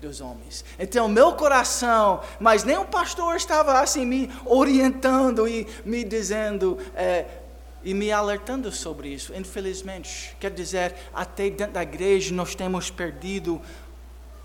Dos 0.00 0.20
homens. 0.20 0.64
Então, 0.78 1.08
meu 1.08 1.32
coração, 1.32 2.22
mas 2.38 2.64
nem 2.64 2.76
o 2.76 2.84
pastor 2.84 3.36
estava 3.36 3.80
assim 3.80 4.06
me 4.06 4.30
orientando 4.44 5.48
e 5.48 5.66
me 5.84 6.04
dizendo 6.04 6.78
é, 6.94 7.26
e 7.82 7.94
me 7.94 8.10
alertando 8.12 8.70
sobre 8.70 9.08
isso. 9.08 9.34
Infelizmente, 9.34 10.36
quer 10.38 10.50
dizer, 10.50 10.94
até 11.12 11.50
dentro 11.50 11.74
da 11.74 11.82
igreja 11.82 12.34
nós 12.34 12.54
temos 12.54 12.90
perdido 12.90 13.60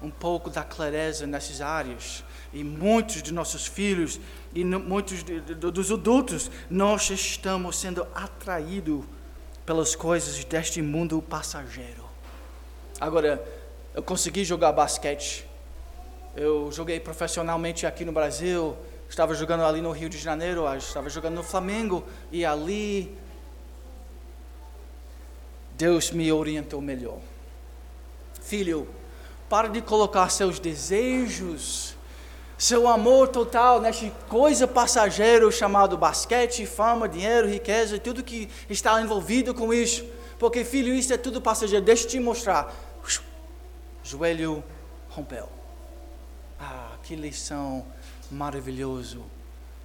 um 0.02 0.10
pouco 0.10 0.50
da 0.50 0.63
clareza 0.63 1.26
nessas 1.26 1.62
áreas. 1.62 2.24
E 2.52 2.63
muitos 2.63 3.24
de 3.24 3.34
nossos 3.34 3.66
filhos 3.66 4.20
e 4.54 4.63
muitos 4.63 5.24
de, 5.24 5.39
de, 5.39 5.56
dos 5.56 5.92
adultos, 5.92 6.52
nós 6.70 7.10
estamos 7.10 7.78
sendo 7.78 8.06
atraídos 8.13 9.04
pelas 9.66 9.96
coisas 9.96 10.44
deste 10.44 10.82
mundo 10.82 11.22
passageiro. 11.22 12.04
Agora, 13.00 13.44
eu 13.94 14.02
consegui 14.02 14.44
jogar 14.44 14.72
basquete. 14.72 15.46
Eu 16.36 16.72
joguei 16.72 17.00
profissionalmente 17.00 17.86
aqui 17.86 18.04
no 18.04 18.12
Brasil. 18.12 18.76
Estava 19.08 19.36
jogando 19.36 19.64
ali 19.64 19.82
no 19.82 19.92
Rio 19.92 20.10
de 20.10 20.18
Janeiro, 20.18 20.66
estava 20.76 21.10
jogando 21.10 21.36
no 21.36 21.44
Flamengo. 21.44 22.04
E 22.32 22.44
ali, 22.44 23.16
Deus 25.78 26.10
me 26.12 26.32
orientou 26.32 26.82
melhor. 26.82 27.20
Filho, 28.42 28.88
para 29.48 29.68
de 29.68 29.80
colocar 29.82 30.28
seus 30.30 30.58
desejos, 30.58 31.96
seu 32.58 32.88
amor 32.88 33.28
total 33.28 33.80
nesta 33.80 34.10
coisa 34.28 34.68
passageira 34.68 35.50
chamado 35.52 35.96
basquete, 35.96 36.66
fama, 36.66 37.08
dinheiro, 37.08 37.48
riqueza, 37.48 38.00
tudo 38.00 38.24
que 38.24 38.50
está 38.68 39.00
envolvido 39.00 39.54
com 39.54 39.72
isso. 39.72 40.04
Porque, 40.40 40.64
filho, 40.66 40.92
isso 40.94 41.14
é 41.14 41.18
tudo 41.18 41.40
passageiro. 41.40 41.86
Deixa 41.86 42.06
eu 42.06 42.10
te 42.10 42.20
mostrar 42.20 42.74
joelho 44.04 44.63
rompeu. 45.10 45.50
Ah, 46.60 46.92
que 47.04 47.16
lição 47.16 47.86
maravilhoso 48.30 49.24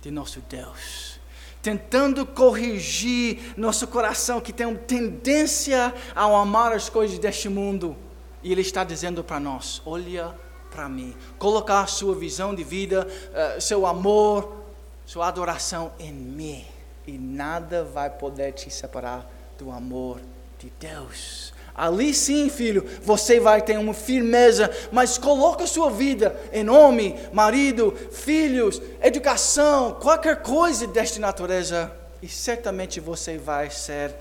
de 0.02 0.10
nosso 0.10 0.40
Deus. 0.48 1.18
Tentando 1.62 2.24
corrigir 2.24 3.54
nosso 3.56 3.86
coração 3.88 4.40
que 4.40 4.52
tem 4.52 4.66
uma 4.66 4.78
tendência 4.78 5.94
a 6.14 6.24
amar 6.24 6.72
as 6.72 6.88
coisas 6.88 7.18
deste 7.18 7.48
mundo. 7.48 7.96
E 8.42 8.52
Ele 8.52 8.60
está 8.60 8.84
dizendo 8.84 9.24
para 9.24 9.40
nós: 9.40 9.82
olha 9.84 10.34
para 10.70 10.88
mim. 10.88 11.14
Colocar 11.38 11.86
sua 11.86 12.14
visão 12.14 12.54
de 12.54 12.62
vida, 12.62 13.06
uh, 13.06 13.60
seu 13.60 13.86
amor, 13.86 14.62
sua 15.04 15.28
adoração 15.28 15.92
em 15.98 16.12
mim. 16.12 16.64
E 17.06 17.18
nada 17.18 17.84
vai 17.84 18.10
poder 18.10 18.52
te 18.52 18.70
separar 18.70 19.28
do 19.58 19.70
amor 19.70 20.20
de 20.58 20.70
Deus. 20.78 21.52
Ali 21.78 22.12
sim, 22.12 22.50
filho, 22.50 22.84
você 23.00 23.38
vai 23.38 23.62
ter 23.62 23.78
uma 23.78 23.94
firmeza, 23.94 24.68
mas 24.90 25.16
coloca 25.16 25.64
sua 25.64 25.88
vida 25.88 26.36
em 26.52 26.68
homem, 26.68 27.16
marido, 27.32 27.96
filhos, 28.10 28.82
educação, 29.00 29.92
qualquer 29.92 30.42
coisa 30.42 30.88
desta 30.88 31.20
natureza, 31.20 31.92
e 32.20 32.26
certamente 32.26 32.98
você 32.98 33.38
vai 33.38 33.70
ser 33.70 34.12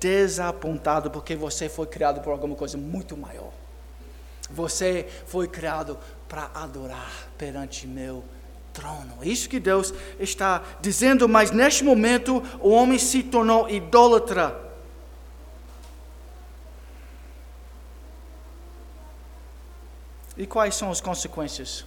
desapontado 0.00 1.08
porque 1.08 1.36
você 1.36 1.68
foi 1.68 1.86
criado 1.86 2.20
por 2.20 2.32
alguma 2.32 2.56
coisa 2.56 2.76
muito 2.76 3.16
maior. 3.16 3.52
Você 4.50 5.06
foi 5.26 5.46
criado 5.46 5.96
para 6.28 6.50
adorar 6.54 7.28
perante 7.38 7.86
meu 7.86 8.24
trono. 8.72 9.18
É 9.22 9.28
isso 9.28 9.48
que 9.48 9.60
Deus 9.60 9.94
está 10.18 10.60
dizendo, 10.80 11.28
mas 11.28 11.52
neste 11.52 11.84
momento 11.84 12.42
o 12.60 12.70
homem 12.70 12.98
se 12.98 13.22
tornou 13.22 13.70
idólatra. 13.70 14.65
E 20.36 20.46
quais 20.46 20.74
são 20.74 20.90
as 20.90 21.00
consequências? 21.00 21.84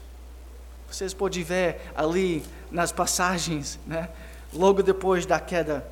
Vocês 0.89 1.13
podem 1.13 1.43
ver 1.43 1.81
ali 1.95 2.43
nas 2.71 2.91
passagens, 2.91 3.79
né? 3.85 4.09
logo 4.53 4.81
depois 4.81 5.25
da 5.25 5.39
queda. 5.39 5.85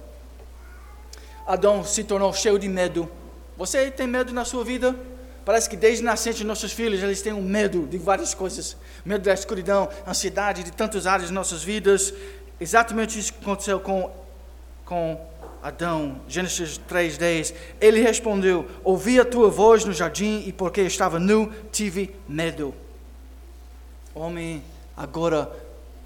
Adão 1.45 1.83
se 1.83 2.03
tornou 2.03 2.33
cheio 2.33 2.57
de 2.57 2.67
medo. 2.67 3.09
Você 3.55 3.89
tem 3.91 4.07
medo 4.07 4.33
na 4.33 4.43
sua 4.43 4.63
vida? 4.63 4.95
Parece 5.45 5.69
que 5.69 5.77
desde 5.77 6.03
nascente 6.03 6.43
nossos 6.43 6.73
filhos 6.73 7.01
eles 7.01 7.21
têm 7.21 7.31
um 7.31 7.41
medo 7.41 7.87
de 7.87 7.97
várias 7.97 8.33
coisas, 8.33 8.75
medo 9.05 9.23
da 9.23 9.33
escuridão, 9.33 9.87
ansiedade 10.05 10.63
de 10.63 10.71
tantas 10.71 11.07
áreas 11.07 11.29
de 11.29 11.33
nossas 11.33 11.63
vidas. 11.63 12.13
Exatamente 12.59 13.17
isso 13.17 13.33
que 13.33 13.39
aconteceu 13.41 13.79
com 13.79 14.11
com 14.83 15.19
Adão, 15.67 16.21
Gênesis 16.29 16.79
3:10. 16.87 17.53
Ele 17.81 18.01
respondeu: 18.01 18.65
Ouvi 18.83 19.19
a 19.19 19.25
tua 19.25 19.49
voz 19.49 19.83
no 19.83 19.91
jardim 19.91 20.43
e 20.45 20.53
porque 20.53 20.81
estava 20.81 21.19
nu 21.19 21.51
tive 21.71 22.15
medo. 22.27 22.73
Homem, 24.15 24.63
agora 24.95 25.51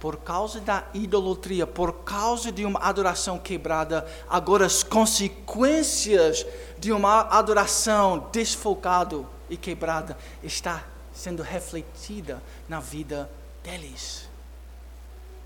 por 0.00 0.16
causa 0.16 0.60
da 0.60 0.84
idolatria, 0.92 1.64
por 1.64 1.92
causa 2.02 2.50
de 2.50 2.64
uma 2.64 2.80
adoração 2.80 3.38
quebrada, 3.38 4.04
agora 4.28 4.66
as 4.66 4.82
consequências 4.82 6.44
de 6.76 6.90
uma 6.90 7.20
adoração 7.20 8.28
desfocada 8.32 9.24
e 9.48 9.56
quebrada 9.56 10.18
está 10.42 10.82
sendo 11.14 11.40
refletida 11.40 12.42
na 12.68 12.80
vida 12.80 13.30
deles. 13.62 14.31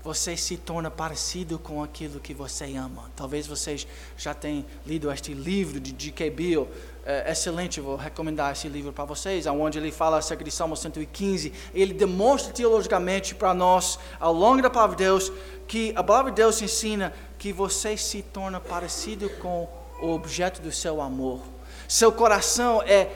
Você 0.07 0.37
se 0.37 0.55
torna 0.55 0.89
parecido 0.89 1.59
com 1.59 1.83
aquilo 1.83 2.21
que 2.21 2.33
você 2.33 2.77
ama. 2.77 3.11
Talvez 3.13 3.45
vocês 3.45 3.85
já 4.15 4.33
tenham 4.33 4.63
lido 4.85 5.11
este 5.11 5.33
livro 5.33 5.81
de 5.81 5.93
G.K. 6.01 6.29
Bill, 6.29 6.65
é 7.05 7.29
excelente, 7.29 7.81
vou 7.81 7.97
recomendar 7.97 8.53
esse 8.53 8.69
livro 8.69 8.93
para 8.93 9.03
vocês, 9.03 9.45
onde 9.47 9.77
ele 9.77 9.91
fala 9.91 10.19
acerca 10.19 10.45
de 10.45 10.49
Salmo 10.49 10.77
115. 10.77 11.51
Ele 11.73 11.93
demonstra 11.93 12.53
teologicamente 12.53 13.35
para 13.35 13.53
nós, 13.53 13.99
ao 14.17 14.31
longo 14.31 14.61
da 14.61 14.69
palavra 14.69 14.95
de 14.95 15.03
Deus, 15.03 15.29
que 15.67 15.91
a 15.93 16.01
palavra 16.01 16.31
de 16.31 16.37
Deus 16.37 16.61
ensina 16.61 17.13
que 17.37 17.51
você 17.51 17.97
se 17.97 18.21
torna 18.21 18.61
parecido 18.61 19.29
com 19.41 19.67
o 20.01 20.11
objeto 20.11 20.61
do 20.61 20.71
seu 20.71 21.01
amor. 21.01 21.41
Seu 21.85 22.13
coração 22.13 22.81
é 22.81 23.09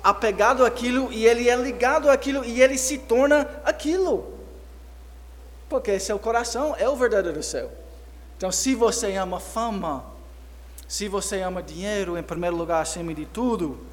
apegado 0.00 0.64
àquilo 0.64 1.12
e 1.12 1.26
ele 1.26 1.50
é 1.50 1.56
ligado 1.56 2.08
àquilo 2.08 2.44
e 2.44 2.62
ele 2.62 2.78
se 2.78 2.98
torna 2.98 3.50
aquilo. 3.64 4.35
Porque 5.76 6.00
seu 6.00 6.18
coração 6.18 6.74
é 6.78 6.88
o 6.88 6.96
verdadeiro 6.96 7.42
céu. 7.42 7.70
Então, 8.34 8.50
se 8.50 8.74
você 8.74 9.14
ama 9.16 9.38
fama, 9.38 10.06
se 10.88 11.06
você 11.06 11.42
ama 11.42 11.62
dinheiro 11.62 12.16
em 12.16 12.22
primeiro 12.22 12.56
lugar 12.56 12.80
acima 12.80 13.12
de 13.12 13.26
tudo, 13.26 13.86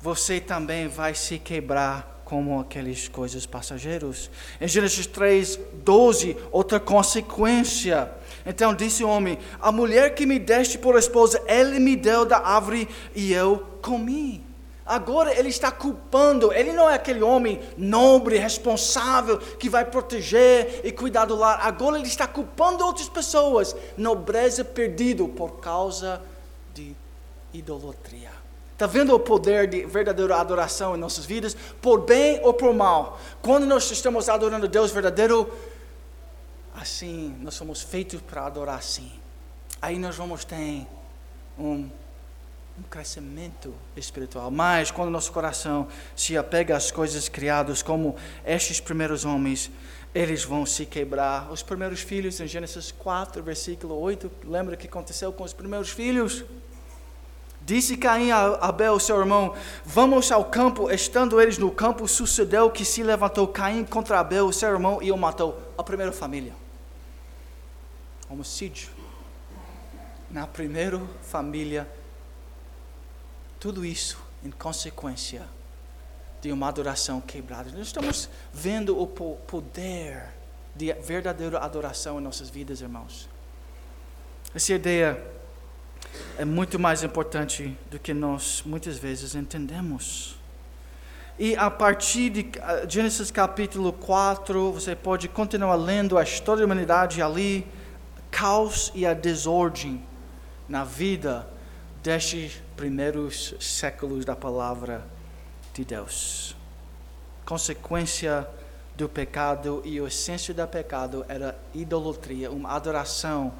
você 0.00 0.38
também 0.38 0.86
vai 0.86 1.16
se 1.16 1.36
quebrar 1.36 2.22
como 2.24 2.60
aquelas 2.60 3.08
coisas 3.08 3.46
passageiros. 3.46 4.30
Em 4.60 4.68
Gênesis 4.68 5.08
3, 5.08 5.58
12, 5.82 6.36
outra 6.52 6.78
consequência. 6.78 8.12
Então 8.46 8.72
disse 8.72 9.02
o 9.02 9.08
homem: 9.08 9.40
A 9.60 9.72
mulher 9.72 10.14
que 10.14 10.24
me 10.24 10.38
deste 10.38 10.78
por 10.78 10.96
esposa, 10.96 11.42
ele 11.48 11.80
me 11.80 11.96
deu 11.96 12.24
da 12.24 12.38
árvore 12.38 12.88
e 13.12 13.32
eu 13.32 13.66
comi. 13.82 14.47
Agora 14.88 15.38
ele 15.38 15.50
está 15.50 15.70
culpando, 15.70 16.50
ele 16.50 16.72
não 16.72 16.88
é 16.88 16.94
aquele 16.94 17.22
homem 17.22 17.60
nobre, 17.76 18.38
responsável, 18.38 19.36
que 19.36 19.68
vai 19.68 19.84
proteger 19.84 20.80
e 20.82 20.90
cuidar 20.90 21.26
do 21.26 21.36
lar. 21.36 21.60
Agora 21.62 21.98
ele 21.98 22.08
está 22.08 22.26
culpando 22.26 22.82
outras 22.86 23.06
pessoas, 23.06 23.76
nobreza 23.98 24.64
perdido 24.64 25.28
por 25.28 25.60
causa 25.60 26.22
de 26.72 26.96
idolatria. 27.52 28.30
Está 28.72 28.86
vendo 28.86 29.14
o 29.14 29.20
poder 29.20 29.68
de 29.68 29.84
verdadeira 29.84 30.36
adoração 30.36 30.96
em 30.96 30.98
nossas 30.98 31.26
vidas, 31.26 31.54
por 31.82 32.00
bem 32.00 32.40
ou 32.42 32.54
por 32.54 32.72
mal? 32.72 33.20
Quando 33.42 33.66
nós 33.66 33.90
estamos 33.90 34.30
adorando 34.30 34.66
Deus 34.66 34.90
verdadeiro, 34.90 35.52
assim, 36.74 37.36
nós 37.40 37.52
somos 37.54 37.82
feitos 37.82 38.22
para 38.22 38.46
adorar 38.46 38.78
assim. 38.78 39.12
Aí 39.82 39.98
nós 39.98 40.16
vamos 40.16 40.46
ter 40.46 40.86
um 41.58 41.90
um 42.78 42.82
crescimento 42.88 43.74
espiritual. 43.96 44.50
Mas 44.50 44.90
quando 44.90 45.10
nosso 45.10 45.32
coração 45.32 45.88
se 46.14 46.36
apega 46.36 46.76
às 46.76 46.90
coisas 46.90 47.28
criadas, 47.28 47.82
como 47.82 48.16
estes 48.44 48.78
primeiros 48.78 49.24
homens, 49.24 49.70
eles 50.14 50.44
vão 50.44 50.64
se 50.64 50.86
quebrar. 50.86 51.50
Os 51.50 51.62
primeiros 51.62 52.00
filhos, 52.00 52.38
em 52.40 52.46
Gênesis 52.46 52.92
4, 52.92 53.42
versículo 53.42 53.98
8, 53.98 54.30
lembra 54.44 54.74
o 54.74 54.78
que 54.78 54.86
aconteceu 54.86 55.32
com 55.32 55.42
os 55.42 55.52
primeiros 55.52 55.90
filhos? 55.90 56.44
Disse 57.60 57.96
Caim 57.96 58.30
a 58.30 58.54
Abel, 58.60 58.98
seu 59.00 59.18
irmão: 59.18 59.54
Vamos 59.84 60.30
ao 60.30 60.44
campo. 60.44 60.90
Estando 60.90 61.40
eles 61.40 61.58
no 61.58 61.70
campo, 61.70 62.06
sucedeu 62.06 62.70
que 62.70 62.84
se 62.84 63.02
levantou 63.02 63.46
Caim 63.48 63.84
contra 63.84 64.20
Abel, 64.20 64.50
seu 64.52 64.70
irmão, 64.70 65.02
e 65.02 65.10
o 65.10 65.16
matou. 65.18 65.60
A 65.76 65.82
primeira 65.82 66.12
família. 66.12 66.54
Homicídio. 68.30 68.88
Na 70.30 70.46
primeira 70.46 71.00
família 71.22 71.88
tudo 73.60 73.84
isso 73.84 74.18
em 74.44 74.50
consequência 74.50 75.42
de 76.40 76.52
uma 76.52 76.68
adoração 76.68 77.20
quebrada. 77.20 77.70
Nós 77.70 77.88
estamos 77.88 78.28
vendo 78.52 79.00
o 79.00 79.06
poder 79.06 80.22
de 80.74 80.92
verdadeira 80.94 81.58
adoração 81.58 82.20
em 82.20 82.22
nossas 82.22 82.48
vidas, 82.48 82.80
irmãos. 82.80 83.28
Essa 84.54 84.74
ideia 84.74 85.20
é 86.38 86.44
muito 86.44 86.78
mais 86.78 87.02
importante 87.02 87.76
do 87.90 87.98
que 87.98 88.14
nós 88.14 88.62
muitas 88.64 88.96
vezes 88.96 89.34
entendemos. 89.34 90.36
E 91.38 91.56
a 91.56 91.70
partir 91.70 92.30
de 92.30 92.50
Gênesis 92.88 93.30
capítulo 93.30 93.92
4, 93.92 94.72
você 94.72 94.94
pode 94.94 95.28
continuar 95.28 95.74
lendo 95.74 96.16
a 96.16 96.22
história 96.22 96.60
da 96.60 96.66
humanidade 96.66 97.20
ali, 97.20 97.66
caos 98.30 98.92
e 98.94 99.04
a 99.04 99.14
desordem 99.14 100.04
na 100.68 100.84
vida 100.84 101.48
destes 102.02 102.62
primeiros 102.78 103.56
séculos 103.58 104.24
da 104.24 104.36
palavra 104.36 105.04
de 105.74 105.84
Deus. 105.84 106.54
Consequência 107.44 108.48
do 108.94 109.08
pecado 109.08 109.82
e 109.84 110.00
o 110.00 110.06
essência 110.06 110.54
do 110.54 110.64
pecado 110.68 111.26
era 111.28 111.58
idolatria, 111.74 112.52
uma 112.52 112.70
adoração 112.70 113.52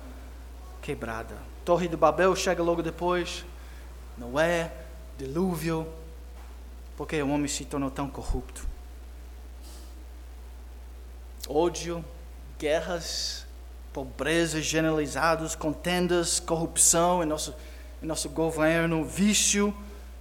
quebrada. 0.81 1.35
Torre 1.65 1.89
de 1.89 1.97
Babel 1.97 2.37
chega 2.37 2.63
logo 2.63 2.81
depois, 2.81 3.45
Noé, 4.17 4.73
dilúvio, 5.19 5.85
porque 6.97 7.21
o 7.21 7.29
homem 7.29 7.49
se 7.49 7.65
tornou 7.65 7.91
tão 7.91 8.09
corrupto. 8.09 8.69
Ódio, 11.49 12.05
guerras, 12.57 13.45
pobreza 13.93 14.63
generalizados, 14.63 15.57
contendas, 15.57 16.39
corrupção 16.39 17.21
em 17.21 17.27
nosso 17.27 17.53
nosso 18.03 18.29
governo, 18.29 19.05
vício, 19.05 19.75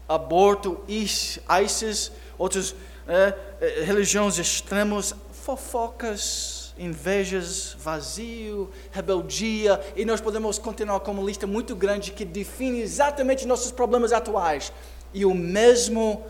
aborto, 0.07 0.83
ISIS, 0.87 2.11
outras 2.37 2.75
é, 3.07 3.33
é, 3.61 3.83
religiões 3.83 4.37
extremas, 4.37 5.13
fofocas, 5.31 6.73
invejas, 6.77 7.75
vazio, 7.79 8.71
rebeldia, 8.91 9.79
e 9.95 10.05
nós 10.05 10.21
podemos 10.21 10.57
continuar 10.59 10.99
com 10.99 11.11
uma 11.11 11.23
lista 11.23 11.47
muito 11.47 11.75
grande 11.75 12.11
que 12.11 12.25
define 12.25 12.81
exatamente 12.81 13.45
nossos 13.45 13.71
problemas 13.71 14.11
atuais. 14.11 14.71
E 15.13 15.25
o 15.25 15.33
mesmo 15.33 16.25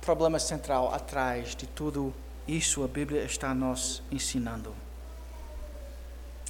problema 0.00 0.38
central 0.38 0.92
atrás 0.92 1.54
de 1.54 1.66
tudo 1.66 2.12
isso 2.46 2.82
a 2.82 2.88
Bíblia 2.88 3.22
está 3.22 3.54
nos 3.54 4.02
ensinando. 4.10 4.74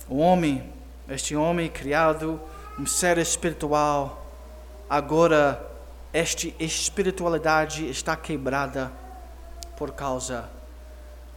O 0.09 0.19
homem, 0.19 0.73
este 1.09 1.37
homem 1.37 1.69
criado 1.69 2.41
um 2.79 2.87
ser 2.87 3.19
espiritual, 3.19 4.27
agora 4.89 5.71
esta 6.13 6.49
espiritualidade 6.59 7.89
está 7.89 8.17
quebrada 8.17 8.93
por 9.77 9.93
causa 9.93 10.49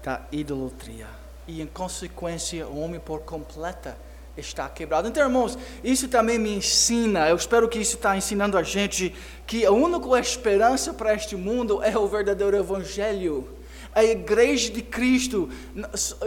da 0.04 0.22
idolatria. 0.32 1.08
E 1.48 1.62
em 1.62 1.68
consequência, 1.68 2.68
o 2.68 2.80
homem 2.80 3.00
por 3.00 3.22
completa 3.22 3.98
está 4.38 4.68
quebrado. 4.68 5.08
Então, 5.08 5.24
irmãos, 5.24 5.58
isso 5.84 6.08
também 6.08 6.38
me 6.38 6.56
ensina, 6.56 7.30
eu 7.30 7.36
espero 7.36 7.70
que 7.70 7.80
isso 7.80 7.96
está 7.96 8.18
ensinando 8.18 8.58
a 8.58 8.64
gente, 8.64 9.16
que 9.48 9.66
a 9.66 9.72
única 9.72 10.20
esperança 10.20 10.94
para 10.94 11.14
este 11.14 11.36
mundo 11.36 11.82
é 11.84 11.98
o 11.98 12.08
verdadeiro 12.08 12.58
Evangelho. 12.58 13.48
A 13.94 14.04
igreja 14.04 14.72
de 14.72 14.82
Cristo, 14.82 15.50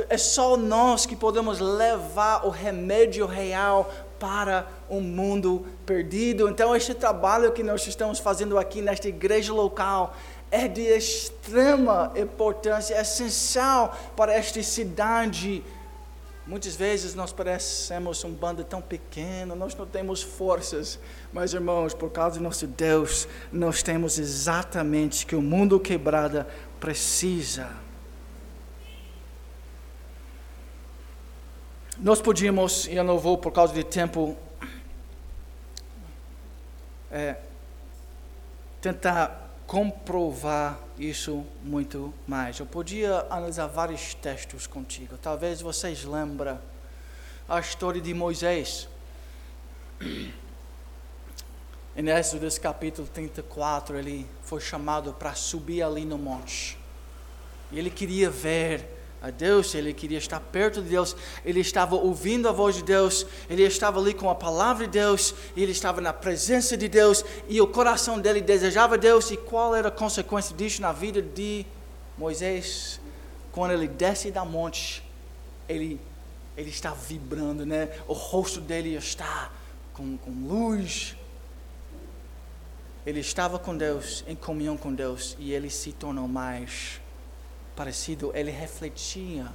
é 0.09 0.17
só 0.17 0.57
nós 0.57 1.05
que 1.05 1.15
podemos 1.15 1.61
levar 1.61 2.47
o 2.47 2.49
remédio 2.49 3.27
real 3.27 3.93
para 4.19 4.67
um 4.89 5.01
mundo 5.01 5.67
perdido. 5.87 6.49
Então, 6.49 6.75
este 6.75 6.95
trabalho 6.95 7.53
que 7.53 7.63
nós 7.63 7.87
estamos 7.87 8.19
fazendo 8.19 8.59
aqui 8.59 8.81
nesta 8.81 9.09
igreja 9.09 9.53
local 9.53 10.17
é 10.51 10.67
de 10.67 10.83
extrema 10.83 12.13
importância, 12.17 12.95
é 12.95 13.03
essencial 13.03 13.97
para 14.17 14.33
esta 14.33 14.63
cidade. 14.63 15.63
Muitas 16.47 16.75
vezes 16.75 17.15
nós 17.15 17.31
parecemos 17.31 18.25
um 18.25 18.33
bando 18.33 18.65
tão 18.65 18.81
pequeno, 18.81 19.55
nós 19.55 19.75
não 19.75 19.85
temos 19.85 20.23
forças, 20.23 20.99
mas 21.31 21.53
irmãos, 21.53 21.93
por 21.93 22.11
causa 22.11 22.39
do 22.39 22.43
nosso 22.43 22.67
Deus, 22.67 23.29
nós 23.53 23.83
temos 23.83 24.19
exatamente 24.19 25.25
o 25.25 25.29
que 25.29 25.37
o 25.37 25.43
mundo 25.43 25.79
quebrado 25.79 26.47
precisa. 26.81 27.69
Nós 32.01 32.23
podíamos, 32.23 32.87
e 32.87 32.95
eu 32.95 33.03
não 33.03 33.19
vou 33.19 33.37
por 33.37 33.51
causa 33.51 33.75
de 33.75 33.83
tempo, 33.83 34.37
é, 37.11 37.35
tentar 38.81 39.51
comprovar 39.67 40.79
isso 40.97 41.45
muito 41.61 42.15
mais. 42.25 42.61
Eu 42.61 42.67
podia 42.67 43.27
analisar 43.29 43.67
vários 43.67 44.15
textos 44.15 44.65
contigo. 44.65 45.19
Talvez 45.21 45.61
vocês 45.61 46.05
lembrem 46.05 46.57
a 47.49 47.59
história 47.59 48.01
de 48.01 48.15
Moisés. 48.15 48.89
Em 51.97 52.09
Êxodo 52.11 52.47
capítulo 52.61 53.09
34, 53.09 53.99
ele 53.99 54.25
foi 54.45 54.61
chamado 54.61 55.13
para 55.15 55.35
subir 55.35 55.83
ali 55.83 56.05
no 56.05 56.17
monte. 56.17 56.79
E 57.73 57.79
ele 57.81 57.91
queria 57.91 58.31
ver 58.31 58.98
a 59.21 59.31
Deus, 59.31 59.75
ele 59.75 59.93
queria 59.93 60.19
estar 60.19 60.39
perto 60.39 60.81
de 60.81 60.89
Deus, 60.91 61.17
ele 61.45 61.61
estava 61.61 61.97
ouvindo 61.97 62.49
a 62.49 62.53
voz 62.53 62.77
de 62.77 62.85
Deus, 62.85 63.27
ele 63.51 63.65
estava 63.65 63.99
ali 63.99 64.15
com 64.15 64.31
a 64.31 64.35
palavra 64.35 64.87
de 64.87 64.93
Deus, 64.93 65.35
ele 65.57 65.73
estava 65.73 66.01
na 66.01 66.13
presença 66.13 66.77
de 66.77 66.89
Deus, 66.89 67.25
e 67.49 67.61
o 67.61 67.67
coração 67.67 68.21
dele 68.21 68.41
desejava 68.41 68.97
Deus, 68.97 69.31
e 69.31 69.37
qual 69.37 69.75
era 69.75 69.89
a 69.89 69.93
consequência 69.93 70.55
disso 70.55 70.81
na 70.81 70.93
vida 70.93 71.21
de 71.21 71.67
Moisés? 72.17 73.01
Quando 73.51 73.73
ele 73.73 73.89
desce 73.89 74.31
da 74.31 74.45
monte, 74.45 75.03
ele, 75.69 76.01
ele 76.57 76.71
está 76.71 76.93
vibrando, 76.93 77.67
né? 77.67 77.89
o 78.07 78.13
rosto 78.13 78.61
dele 78.61 78.95
está 78.95 79.51
com, 79.93 80.17
com 80.17 80.31
luz. 80.31 81.17
Ele 83.05 83.21
estava 83.21 83.59
com 83.59 83.77
Deus, 83.77 84.23
em 84.29 84.37
comunhão 84.37 84.77
com 84.77 84.95
Deus, 84.95 85.35
e 85.41 85.53
ele 85.53 85.71
se 85.71 85.93
tornou 85.93 86.29
mais 86.29 87.01
parecido, 87.79 88.33
ele 88.35 88.51
refletia 88.51 89.47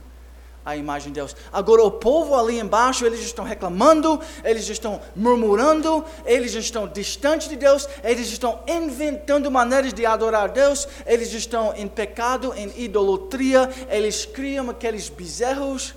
a 0.65 0.77
imagem 0.77 1.09
de 1.12 1.19
Deus. 1.19 1.36
Agora, 1.51 1.83
o 1.83 1.91
povo 1.91 2.33
ali 2.36 2.57
embaixo, 2.57 3.05
eles 3.05 3.19
estão 3.19 3.43
reclamando, 3.43 4.17
eles 4.45 4.69
estão 4.69 5.01
murmurando, 5.13 6.05
eles 6.25 6.53
estão 6.53 6.88
distantes 6.88 7.49
de 7.49 7.57
Deus, 7.57 7.86
eles 8.01 8.31
estão 8.31 8.62
inventando 8.65 9.51
maneiras 9.51 9.93
de 9.93 10.05
adorar 10.05 10.47
Deus, 10.47 10.88
eles 11.05 11.33
estão 11.33 11.75
em 11.75 11.86
pecado, 11.86 12.53
em 12.55 12.71
idolatria, 12.81 13.69
eles 13.89 14.25
criam 14.25 14.69
aqueles 14.69 15.09
bezerros 15.09 15.93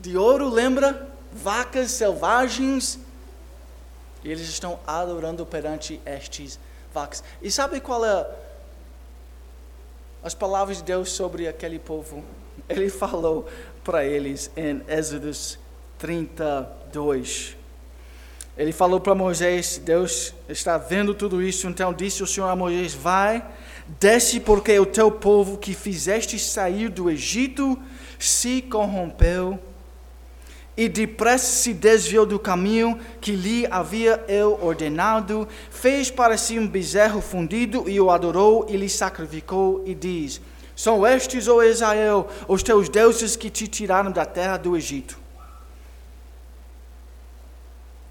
de 0.00 0.16
ouro, 0.16 0.48
lembra? 0.48 1.06
Vacas 1.30 1.90
selvagens. 1.90 2.98
E 4.24 4.30
eles 4.30 4.48
estão 4.48 4.80
adorando 4.86 5.44
perante 5.44 6.00
estes 6.06 6.58
vacas. 6.94 7.22
E 7.42 7.50
sabe 7.50 7.78
qual 7.78 8.02
é 8.06 8.26
as 10.22 10.34
palavras 10.34 10.78
de 10.78 10.84
Deus 10.84 11.10
sobre 11.10 11.48
aquele 11.48 11.78
povo. 11.78 12.22
Ele 12.68 12.88
falou 12.90 13.48
para 13.84 14.04
eles 14.04 14.50
em 14.56 14.82
Êxodos 14.88 15.58
32. 15.98 17.56
Ele 18.56 18.72
falou 18.72 19.00
para 19.00 19.14
Moisés: 19.14 19.80
Deus 19.82 20.34
está 20.48 20.76
vendo 20.76 21.14
tudo 21.14 21.42
isso, 21.42 21.66
então 21.66 21.92
disse 21.92 22.22
o 22.22 22.26
Senhor 22.26 22.48
a 22.48 22.56
Moisés: 22.56 22.94
Vai, 22.94 23.44
desce, 24.00 24.38
porque 24.40 24.78
o 24.78 24.86
teu 24.86 25.10
povo 25.10 25.58
que 25.58 25.74
fizeste 25.74 26.38
sair 26.38 26.88
do 26.88 27.10
Egito 27.10 27.78
se 28.18 28.62
corrompeu 28.62 29.58
e 30.76 30.88
depressa 30.88 31.46
se 31.46 31.74
desviou 31.74 32.24
do 32.24 32.38
caminho 32.38 32.98
que 33.20 33.32
lhe 33.32 33.66
havia 33.70 34.24
eu 34.26 34.58
ordenado, 34.62 35.46
fez 35.70 36.10
para 36.10 36.38
si 36.38 36.58
um 36.58 36.66
bezerro 36.66 37.20
fundido 37.20 37.88
e 37.88 38.00
o 38.00 38.10
adorou 38.10 38.66
e 38.68 38.76
lhe 38.76 38.88
sacrificou 38.88 39.82
e 39.84 39.94
diz: 39.94 40.40
São 40.74 41.06
estes, 41.06 41.46
ó 41.46 41.62
Israel, 41.62 42.28
os 42.48 42.62
teus 42.62 42.88
deuses 42.88 43.36
que 43.36 43.50
te 43.50 43.68
tiraram 43.68 44.10
da 44.10 44.24
terra 44.24 44.56
do 44.56 44.76
Egito. 44.76 45.20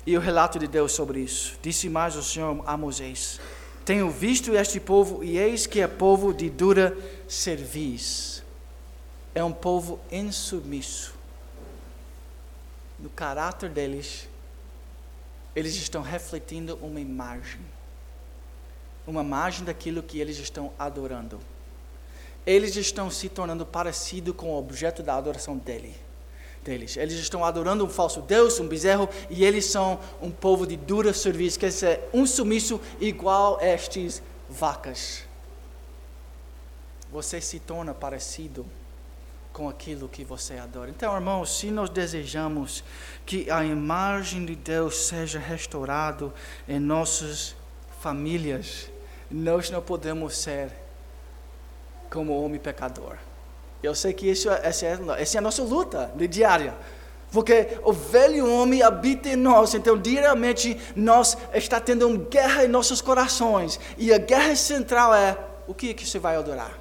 E 0.06 0.18
o 0.18 0.20
relato 0.20 0.58
de 0.58 0.68
Deus 0.68 0.92
sobre 0.92 1.20
isso. 1.20 1.58
Disse 1.62 1.88
mais 1.90 2.16
o 2.16 2.24
Senhor 2.24 2.64
a 2.68 2.78
Moisés: 2.78 3.40
Tenho 3.84 4.10
visto 4.12 4.54
este 4.56 4.80
povo 4.80 5.24
e 5.24 5.40
eis 5.40 5.66
que 5.66 5.82
é 5.82 5.88
povo 5.88 6.32
de 6.32 6.48
dura 6.50 6.96
cerviz. 7.28 8.44
É 9.34 9.44
um 9.44 9.54
povo 9.54 10.00
insubmisso 10.12 11.21
no 13.02 13.10
caráter 13.10 13.70
deles, 13.70 14.30
eles 15.56 15.76
estão 15.76 16.02
refletindo 16.02 16.78
uma 16.82 17.00
imagem. 17.00 17.60
Uma 19.08 19.22
imagem 19.22 19.66
daquilo 19.66 20.04
que 20.04 20.20
eles 20.20 20.38
estão 20.38 20.72
adorando. 20.78 21.40
Eles 22.46 22.76
estão 22.76 23.10
se 23.10 23.28
tornando 23.28 23.66
parecido 23.66 24.34
com 24.34 24.52
o 24.52 24.58
objeto 24.58 25.02
da 25.02 25.16
adoração 25.16 25.58
dele, 25.58 25.96
deles. 26.64 26.96
Eles 26.96 27.16
estão 27.16 27.44
adorando 27.44 27.84
um 27.84 27.90
falso 27.90 28.22
Deus, 28.22 28.60
um 28.60 28.68
bezerro, 28.68 29.10
e 29.30 29.44
eles 29.44 29.66
são 29.66 30.00
um 30.22 30.32
povo 30.32 30.66
de 30.66 30.78
dura 30.78 31.14
serviço, 31.14 31.60
quer 31.60 31.70
dizer, 31.70 32.02
um 32.14 32.26
sumiço 32.26 32.80
igual 33.00 33.60
a 33.60 33.66
estes 33.66 34.22
vacas. 34.48 35.24
Você 37.12 37.42
se 37.42 37.60
torna 37.60 37.94
parecido 37.94 38.66
com 39.52 39.68
aquilo 39.68 40.08
que 40.08 40.24
você 40.24 40.58
adora. 40.58 40.90
Então, 40.90 41.14
irmãos, 41.14 41.58
se 41.58 41.72
nós 41.72 41.90
desejamos 41.90 42.84
que 43.26 43.50
a 43.50 43.66
imagem 43.66 44.46
de 44.46 44.56
Deus 44.56 45.08
seja 45.08 45.40
restaurada 45.40 46.32
em 46.68 46.80
nossas 46.80 47.56
famílias, 48.00 48.90
nós 49.30 49.70
não 49.70 49.82
podemos 49.82 50.38
ser 50.38 50.72
como 52.10 52.42
homem 52.42 52.60
pecador. 52.60 53.18
Eu 53.82 53.96
sei 53.96 54.14
que 54.14 54.30
isso, 54.30 54.50
essa, 54.50 54.86
é, 54.86 55.00
essa 55.18 55.38
é 55.38 55.40
a 55.40 55.42
nossa 55.42 55.64
luta 55.64 56.12
diária. 56.30 56.76
Porque 57.32 57.80
o 57.84 57.94
velho 57.94 58.52
homem 58.52 58.84
habita 58.84 59.30
em 59.30 59.38
nós, 59.38 59.74
então 59.74 59.98
diariamente 59.98 60.78
nós 60.96 61.38
está 61.54 61.80
tendo 61.80 62.06
uma 62.08 62.18
guerra 62.18 62.66
em 62.66 62.68
nossos 62.68 63.02
corações. 63.02 63.80
E 63.98 64.14
a 64.14 64.18
guerra 64.18 64.56
central 64.56 65.16
é 65.16 65.38
o 65.66 65.74
que, 65.74 65.94
que 65.94 66.06
você 66.06 66.20
vai 66.20 66.36
adorar? 66.36 66.81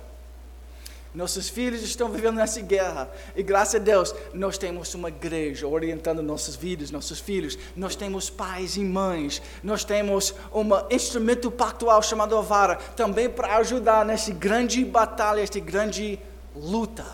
Nossos 1.13 1.49
filhos 1.49 1.83
estão 1.83 2.09
vivendo 2.09 2.37
nessa 2.37 2.61
guerra. 2.61 3.11
E 3.35 3.43
graças 3.43 3.75
a 3.75 3.79
Deus, 3.79 4.15
nós 4.33 4.57
temos 4.57 4.95
uma 4.95 5.09
igreja 5.09 5.67
orientando 5.67 6.23
nossas 6.23 6.55
vidas, 6.55 6.93
nossos 6.93 7.19
filhos. 7.19 7.59
Nós 7.75 7.97
temos 7.97 8.31
pais 8.31 8.77
e 8.77 8.81
mães. 8.81 9.43
Nós 9.63 9.83
temos 9.83 10.33
um 10.55 10.69
instrumento 10.89 11.51
pactual 11.51 12.01
chamado 12.01 12.41
vara, 12.43 12.77
também 12.77 13.29
para 13.29 13.57
ajudar 13.57 14.05
nessa 14.05 14.33
grande 14.33 14.85
batalha, 14.85 15.41
esta 15.41 15.59
grande 15.59 16.17
luta. 16.55 17.05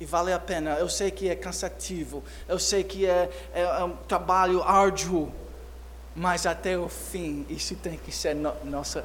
E 0.00 0.06
vale 0.06 0.32
a 0.32 0.38
pena. 0.38 0.76
Eu 0.78 0.88
sei 0.88 1.10
que 1.10 1.28
é 1.28 1.34
cansativo. 1.34 2.24
Eu 2.48 2.58
sei 2.58 2.82
que 2.82 3.04
é, 3.04 3.28
é, 3.52 3.60
é 3.60 3.84
um 3.84 3.94
trabalho 4.08 4.62
árduo. 4.62 5.30
Mas 6.16 6.46
até 6.46 6.78
o 6.78 6.88
fim, 6.88 7.44
isso 7.50 7.76
tem 7.76 7.98
que 7.98 8.10
ser 8.10 8.34
no, 8.34 8.54
nosso 8.64 9.02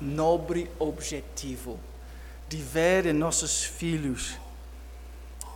nobre 0.00 0.70
objetivo 0.78 1.78
de 2.52 2.58
ver 2.58 3.06
em 3.06 3.14
nossos 3.14 3.64
filhos 3.64 4.36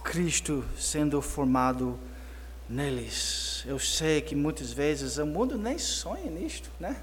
Cristo 0.03 0.65
sendo 0.79 1.21
formado 1.21 1.99
neles. 2.67 3.63
Eu 3.67 3.79
sei 3.79 4.23
que 4.23 4.35
muitas 4.35 4.73
vezes 4.73 5.19
o 5.19 5.27
mundo 5.27 5.59
nem 5.59 5.77
sonha 5.77 6.31
nisto, 6.31 6.71
né? 6.81 6.97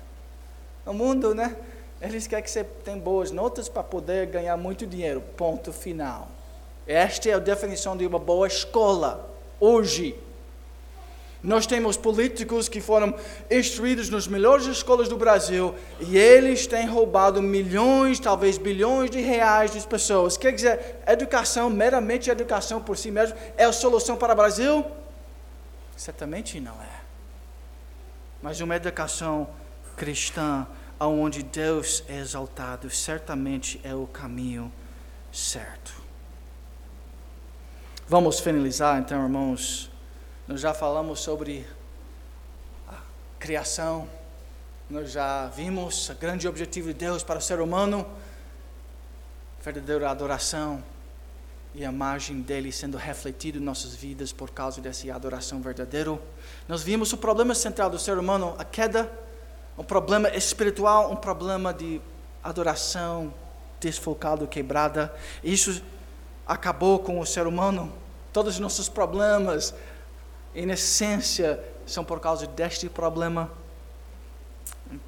O 0.83 0.93
mundo, 0.93 1.35
né? 1.35 1.55
Eles 2.01 2.25
querem 2.25 2.43
que 2.43 2.49
você 2.49 2.63
tenha 2.63 2.97
boas 2.97 3.29
notas 3.29 3.69
para 3.69 3.83
poder 3.83 4.25
ganhar 4.25 4.57
muito 4.57 4.87
dinheiro. 4.87 5.21
Ponto 5.37 5.71
final. 5.71 6.27
Esta 6.87 7.29
é 7.29 7.33
a 7.33 7.39
definição 7.39 7.95
de 7.95 8.07
uma 8.07 8.17
boa 8.17 8.47
escola 8.47 9.31
hoje. 9.59 10.15
Nós 11.43 11.67
temos 11.67 11.97
políticos 11.97 12.69
que 12.69 12.79
foram 12.79 13.13
instruídos 13.51 14.09
nas 14.09 14.27
melhores 14.27 14.65
escolas 14.65 15.09
do 15.09 15.17
Brasil 15.17 15.75
e 15.99 16.17
eles 16.17 16.65
têm 16.65 16.87
roubado 16.87 17.41
milhões, 17.41 18.17
talvez 18.17 18.57
bilhões 18.57 19.11
de 19.11 19.19
reais 19.19 19.71
das 19.71 19.85
pessoas. 19.85 20.37
Quer 20.37 20.53
dizer, 20.53 21.01
educação, 21.05 21.69
meramente 21.69 22.29
educação 22.29 22.81
por 22.81 22.97
si 22.97 23.11
mesmo, 23.11 23.37
é 23.57 23.65
a 23.65 23.73
solução 23.73 24.15
para 24.15 24.31
o 24.31 24.35
Brasil? 24.37 24.85
Certamente 25.97 26.61
não 26.61 26.81
é. 26.81 27.01
Mas 28.41 28.61
uma 28.61 28.77
educação 28.77 29.49
cristã, 29.97 30.65
onde 30.97 31.43
Deus 31.43 32.05
é 32.07 32.19
exaltado, 32.19 32.89
certamente 32.89 33.81
é 33.83 33.93
o 33.93 34.07
caminho 34.07 34.71
certo. 35.29 35.93
Vamos 38.07 38.39
finalizar 38.39 38.97
então, 38.97 39.21
irmãos 39.21 39.92
nós 40.47 40.59
já 40.59 40.73
falamos 40.73 41.21
sobre 41.21 41.65
a 42.87 42.97
criação, 43.39 44.07
Nós 44.89 45.11
já 45.11 45.47
vimos 45.47 46.09
o 46.09 46.15
grande 46.15 46.47
objetivo 46.47 46.89
de 46.89 46.93
Deus 46.93 47.23
para 47.23 47.39
o 47.39 47.41
ser 47.41 47.61
humano, 47.61 48.05
verdadeira 49.63 50.09
adoração 50.09 50.83
e 51.73 51.85
a 51.85 51.89
imagem 51.89 52.41
dele 52.41 52.71
sendo 52.71 52.97
refletida 52.97 53.57
em 53.57 53.61
nossas 53.61 53.95
vidas 53.95 54.33
por 54.33 54.51
causa 54.51 54.81
dessa 54.81 55.11
adoração 55.11 55.61
verdadeira. 55.61 56.19
Nós 56.67 56.83
vimos 56.83 57.13
o 57.13 57.17
problema 57.17 57.55
central 57.55 57.89
do 57.89 57.97
ser 57.97 58.17
humano, 58.17 58.53
a 58.59 58.65
queda, 58.65 59.11
um 59.77 59.83
problema 59.83 60.29
espiritual, 60.29 61.11
um 61.11 61.15
problema 61.15 61.73
de 61.73 62.01
adoração 62.43 63.33
desfocado, 63.79 64.45
quebrada. 64.45 65.13
Isso 65.43 65.81
acabou 66.45 66.99
com 66.99 67.19
o 67.19 67.25
ser 67.25 67.47
humano. 67.47 67.91
Todos 68.31 68.55
os 68.55 68.59
nossos 68.59 68.89
problemas, 68.89 69.73
em 70.55 70.69
essência, 70.69 71.59
são 71.85 72.03
por 72.03 72.19
causa 72.19 72.47
deste 72.47 72.89
problema. 72.89 73.51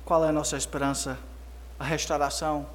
Qual 0.03 0.23
é 0.25 0.29
a 0.29 0.31
nossa 0.31 0.57
esperança? 0.57 1.17
A 1.79 1.83
restauração, 1.83 2.65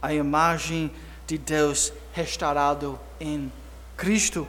a 0.00 0.12
imagem 0.12 0.90
de 1.26 1.38
Deus 1.38 1.92
restaurado 2.12 2.98
em 3.18 3.50
Cristo. 3.96 4.46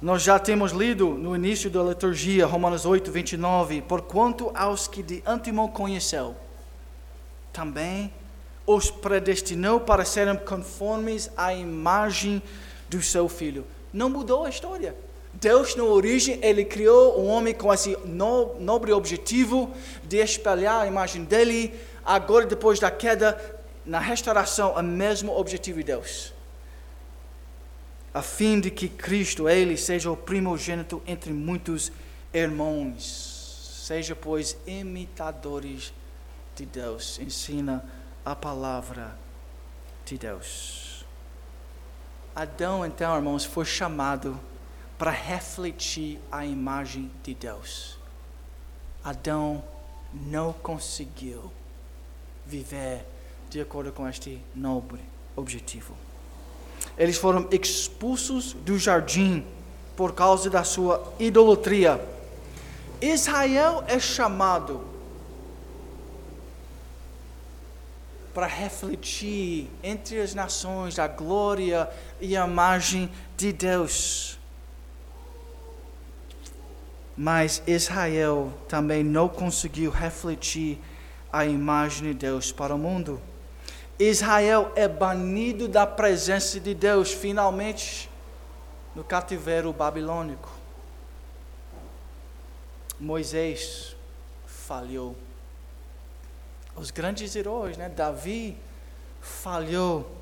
Nós 0.00 0.22
já 0.22 0.38
temos 0.38 0.72
lido 0.72 1.08
no 1.10 1.34
início 1.34 1.70
da 1.70 1.82
liturgia, 1.82 2.46
Romanos 2.46 2.84
8, 2.84 3.10
29, 3.10 3.82
porquanto 3.82 4.50
aos 4.54 4.86
que 4.86 5.02
de 5.02 5.22
antemão 5.26 5.68
conheceu, 5.68 6.36
também 7.52 8.12
os 8.66 8.90
predestinou 8.90 9.80
para 9.80 10.04
serem 10.04 10.36
conformes 10.36 11.30
à 11.36 11.54
imagem 11.54 12.42
do 12.90 13.00
seu 13.00 13.28
filho. 13.28 13.64
Não 13.92 14.10
mudou 14.10 14.44
a 14.44 14.50
história. 14.50 14.94
Deus, 15.46 15.76
na 15.76 15.84
origem, 15.84 16.40
ele 16.42 16.64
criou 16.64 17.20
um 17.20 17.28
homem 17.28 17.54
com 17.54 17.72
esse 17.72 17.96
nobre 18.58 18.92
objetivo 18.92 19.72
de 20.02 20.16
espelhar 20.16 20.80
a 20.80 20.88
imagem 20.88 21.22
dele. 21.22 21.72
Agora, 22.04 22.44
depois 22.46 22.80
da 22.80 22.90
queda, 22.90 23.38
na 23.84 24.00
restauração, 24.00 24.72
o 24.72 24.82
mesmo 24.82 25.30
objetivo 25.38 25.78
de 25.78 25.84
Deus. 25.84 26.32
A 28.12 28.22
fim 28.22 28.58
de 28.58 28.72
que 28.72 28.88
Cristo, 28.88 29.48
ele, 29.48 29.76
seja 29.76 30.10
o 30.10 30.16
primogênito 30.16 31.00
entre 31.06 31.32
muitos 31.32 31.92
irmãos. 32.34 33.84
Seja, 33.86 34.16
pois, 34.16 34.56
imitadores 34.66 35.94
de 36.56 36.66
Deus. 36.66 37.20
Ensina 37.20 37.88
a 38.24 38.34
palavra 38.34 39.16
de 40.04 40.18
Deus. 40.18 41.06
Adão, 42.34 42.84
então, 42.84 43.14
irmãos, 43.14 43.44
foi 43.44 43.64
chamado 43.64 44.40
para 44.98 45.10
refletir 45.10 46.18
a 46.30 46.44
imagem 46.44 47.10
de 47.22 47.34
Deus. 47.34 47.98
Adão 49.04 49.62
não 50.12 50.52
conseguiu 50.52 51.50
viver 52.46 53.04
de 53.50 53.60
acordo 53.60 53.92
com 53.92 54.08
este 54.08 54.40
nobre 54.54 55.00
objetivo. 55.34 55.94
Eles 56.96 57.16
foram 57.16 57.48
expulsos 57.50 58.54
do 58.54 58.78
jardim 58.78 59.44
por 59.96 60.14
causa 60.14 60.48
da 60.48 60.64
sua 60.64 61.12
idolatria. 61.18 62.00
Israel 63.00 63.84
é 63.86 63.98
chamado 63.98 64.82
para 68.32 68.46
refletir 68.46 69.70
entre 69.82 70.20
as 70.20 70.34
nações 70.34 70.98
a 70.98 71.06
glória 71.06 71.88
e 72.20 72.36
a 72.36 72.46
imagem 72.46 73.10
de 73.36 73.52
Deus. 73.52 74.38
Mas 77.16 77.62
Israel 77.66 78.52
também 78.68 79.02
não 79.02 79.28
conseguiu 79.28 79.90
refletir 79.90 80.78
a 81.32 81.46
imagem 81.46 82.08
de 82.08 82.14
Deus 82.14 82.52
para 82.52 82.74
o 82.74 82.78
mundo. 82.78 83.20
Israel 83.98 84.70
é 84.76 84.86
banido 84.86 85.66
da 85.66 85.86
presença 85.86 86.60
de 86.60 86.74
Deus, 86.74 87.12
finalmente, 87.12 88.10
no 88.94 89.02
cativeiro 89.02 89.72
babilônico. 89.72 90.50
Moisés 93.00 93.96
falhou. 94.46 95.16
Os 96.74 96.90
grandes 96.90 97.34
heróis, 97.34 97.78
né? 97.78 97.88
Davi 97.88 98.58
falhou. 99.20 100.14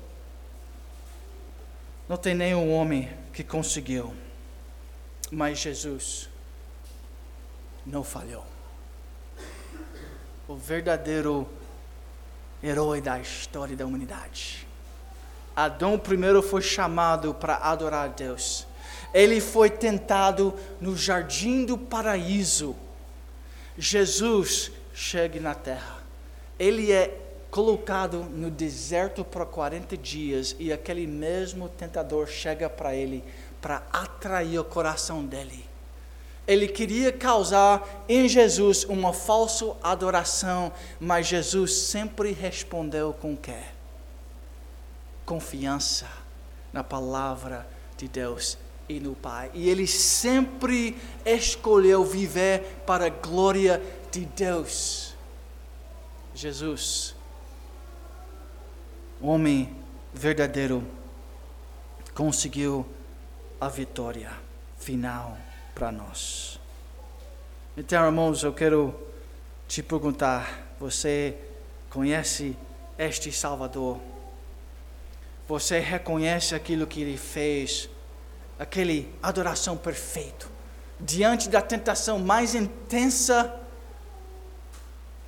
Não 2.07 2.15
tem 2.15 2.33
nenhum 2.33 2.71
homem 2.71 3.09
que 3.33 3.43
conseguiu. 3.43 4.15
Mas 5.29 5.59
Jesus 5.59 6.29
não 7.85 8.03
falhou. 8.03 8.45
O 10.47 10.55
verdadeiro 10.55 11.47
herói 12.63 13.01
da 13.01 13.19
história 13.19 13.75
da 13.75 13.85
humanidade. 13.85 14.65
Adão 15.55 15.97
primeiro 15.97 16.41
foi 16.41 16.61
chamado 16.61 17.33
para 17.33 17.57
adorar 17.57 18.05
a 18.05 18.07
Deus. 18.07 18.67
Ele 19.13 19.39
foi 19.39 19.69
tentado 19.69 20.53
no 20.81 20.97
jardim 20.97 21.65
do 21.65 21.77
paraíso. 21.77 22.75
Jesus 23.77 24.71
chega 24.93 25.39
na 25.39 25.53
terra. 25.55 26.03
Ele 26.59 26.91
é 26.91 27.21
colocado 27.49 28.23
no 28.23 28.51
deserto 28.51 29.23
por 29.23 29.45
40 29.45 29.95
dias 29.95 30.55
e 30.59 30.73
aquele 30.73 31.07
mesmo 31.07 31.69
tentador 31.69 32.27
chega 32.27 32.69
para 32.69 32.93
ele 32.93 33.23
para 33.61 33.81
atrair 33.93 34.59
o 34.59 34.63
coração 34.65 35.25
dele. 35.25 35.74
Ele 36.47 36.67
queria 36.67 37.11
causar 37.11 38.05
em 38.07 38.29
Jesus 38.29 38.83
uma 38.83 39.11
falsa 39.11 39.75
adoração, 39.81 40.71
mas 40.99 41.25
Jesus 41.25 41.73
sempre 41.73 42.31
respondeu 42.31 43.13
com 43.13 43.35
quê? 43.35 43.63
Confiança 45.25 46.07
na 46.71 46.83
palavra 46.83 47.67
de 47.97 48.07
Deus 48.07 48.59
e 48.87 48.99
no 48.99 49.15
Pai. 49.15 49.49
E 49.55 49.69
ele 49.69 49.87
sempre 49.87 50.95
escolheu 51.25 52.03
viver 52.03 52.83
para 52.85 53.07
a 53.07 53.09
glória 53.09 53.81
de 54.11 54.25
Deus. 54.25 55.15
Jesus, 56.35 57.15
homem 59.19 59.75
verdadeiro, 60.13 60.85
conseguiu 62.13 62.85
a 63.59 63.67
vitória 63.67 64.31
final 64.77 65.35
para 65.75 65.91
nós. 65.91 66.57
Então, 67.75 68.05
irmãos, 68.05 68.41
eu 68.41 68.53
quero 68.53 68.95
te 69.67 69.83
perguntar: 69.83 70.73
você 70.79 71.35
conhece 71.89 72.57
este 72.97 73.31
Salvador? 73.31 73.99
Você 75.47 75.79
reconhece 75.79 76.55
aquilo 76.55 76.87
que 76.87 77.01
ele 77.01 77.17
fez, 77.17 77.89
aquele 78.57 79.13
adoração 79.21 79.75
perfeito, 79.75 80.49
diante 80.99 81.49
da 81.49 81.61
tentação 81.61 82.17
mais 82.17 82.55
intensa? 82.55 83.53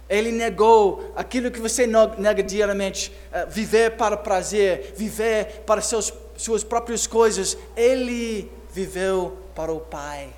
Ele 0.10 0.32
negou 0.32 1.12
aquilo 1.18 1.52
que 1.52 1.60
você 1.60 1.86
nega 1.86 2.42
diariamente, 2.42 3.12
eh, 3.30 3.46
viver 3.46 3.98
para 3.98 4.16
prazer, 4.16 4.94
viver 4.96 5.64
para 5.66 5.82
seus, 5.82 6.14
suas 6.38 6.64
próprias 6.64 7.06
coisas. 7.06 7.58
Ele 7.76 8.50
viveu 8.78 9.50
para 9.56 9.72
o 9.72 9.80
Pai. 9.80 10.32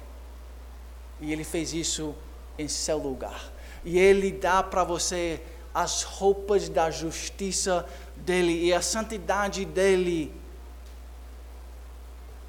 E 1.20 1.34
Ele 1.34 1.44
fez 1.44 1.74
isso 1.74 2.16
em 2.58 2.70
seu 2.70 2.98
lugar. 2.98 3.52
E 3.84 4.00
Ele 4.00 4.32
dá 4.32 4.64
para 4.64 4.84
você 4.86 5.42
as 5.74 6.04
roupas 6.04 6.70
da 6.70 6.90
justiça 6.90 7.86
dele 8.16 8.66
e 8.66 8.74
a 8.74 8.82
santidade 8.82 9.66
dele 9.66 10.34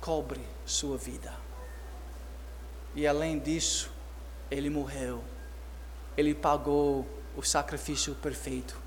cobre 0.00 0.40
sua 0.64 0.96
vida. 0.96 1.34
E 2.94 3.06
além 3.06 3.38
disso, 3.38 3.90
ele 4.50 4.70
morreu. 4.70 5.22
Ele 6.16 6.34
pagou 6.34 7.06
o 7.36 7.42
sacrifício 7.42 8.14
perfeito 8.14 8.79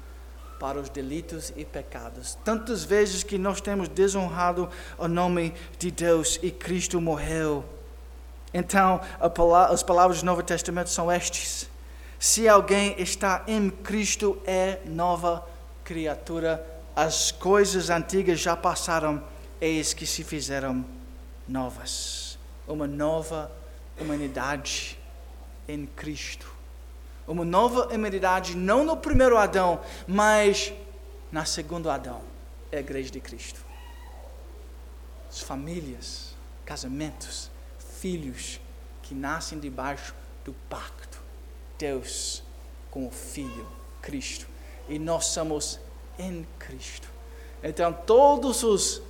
para 0.59 0.79
os 0.79 0.89
delitos 0.89 1.53
e 1.55 1.65
pecados. 1.65 2.37
Tantas 2.43 2.83
vezes 2.83 3.23
que 3.23 3.37
nós 3.37 3.61
temos 3.61 3.87
desonrado 3.87 4.69
o 4.97 5.07
nome 5.07 5.53
de 5.77 5.91
Deus 5.91 6.39
e 6.41 6.51
Cristo 6.51 6.99
morreu. 7.01 7.65
Então, 8.53 9.01
as 9.69 9.83
palavras 9.83 10.19
do 10.19 10.25
Novo 10.25 10.43
Testamento 10.43 10.89
são 10.89 11.11
estas: 11.11 11.67
Se 12.19 12.47
alguém 12.47 12.95
está 12.97 13.43
em 13.47 13.69
Cristo, 13.69 14.37
é 14.45 14.79
nova 14.85 15.45
criatura. 15.83 16.65
As 16.95 17.31
coisas 17.31 17.89
antigas 17.89 18.39
já 18.39 18.55
passaram, 18.55 19.23
eis 19.59 19.93
que 19.93 20.05
se 20.05 20.23
fizeram 20.23 20.85
novas. 21.47 22.37
Uma 22.67 22.87
nova 22.87 23.51
humanidade 23.99 24.97
em 25.67 25.85
Cristo 25.85 26.62
uma 27.27 27.45
nova 27.45 27.93
humanidade, 27.93 28.55
não 28.55 28.83
no 28.83 28.97
primeiro 28.97 29.37
Adão, 29.37 29.81
mas 30.07 30.73
na 31.31 31.45
segundo 31.45 31.89
Adão, 31.89 32.21
é 32.71 32.77
a 32.77 32.79
igreja 32.79 33.09
de 33.09 33.19
Cristo. 33.19 33.59
As 35.29 35.39
famílias, 35.39 36.35
casamentos, 36.65 37.49
filhos 37.99 38.59
que 39.01 39.15
nascem 39.15 39.59
debaixo 39.59 40.13
do 40.45 40.53
pacto. 40.69 41.21
Deus 41.77 42.43
com 42.91 43.07
o 43.07 43.11
Filho, 43.11 43.67
Cristo. 44.01 44.47
E 44.87 44.99
nós 44.99 45.25
somos 45.25 45.79
em 46.19 46.45
Cristo. 46.59 47.09
Então, 47.63 47.91
todos 47.91 48.61
os, 48.61 49.01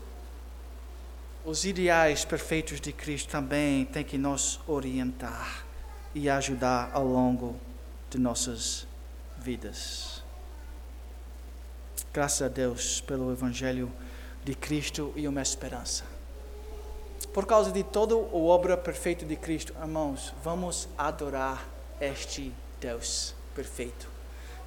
os 1.43 1.65
ideais 1.65 2.23
perfeitos 2.23 2.79
de 2.79 2.93
Cristo 2.93 3.29
também 3.29 3.83
têm 3.85 4.03
que 4.03 4.17
nos 4.17 4.61
orientar 4.65 5.65
e 6.15 6.29
ajudar 6.29 6.91
ao 6.93 7.05
longo 7.05 7.59
de 8.13 8.19
nossas 8.19 8.85
vidas. 9.39 10.21
Graças 12.13 12.43
a 12.43 12.47
Deus 12.47 13.01
pelo 13.01 13.31
Evangelho 13.31 13.91
de 14.43 14.53
Cristo 14.53 15.11
e 15.15 15.27
uma 15.27 15.41
esperança. 15.41 16.03
Por 17.33 17.47
causa 17.47 17.71
de 17.71 17.81
toda 17.81 18.13
a 18.13 18.17
obra 18.17 18.77
perfeita 18.77 19.25
de 19.25 19.35
Cristo, 19.35 19.73
irmãos, 19.81 20.31
vamos 20.43 20.87
adorar 20.95 21.67
este 21.99 22.53
Deus 22.79 23.33
perfeito. 23.55 24.07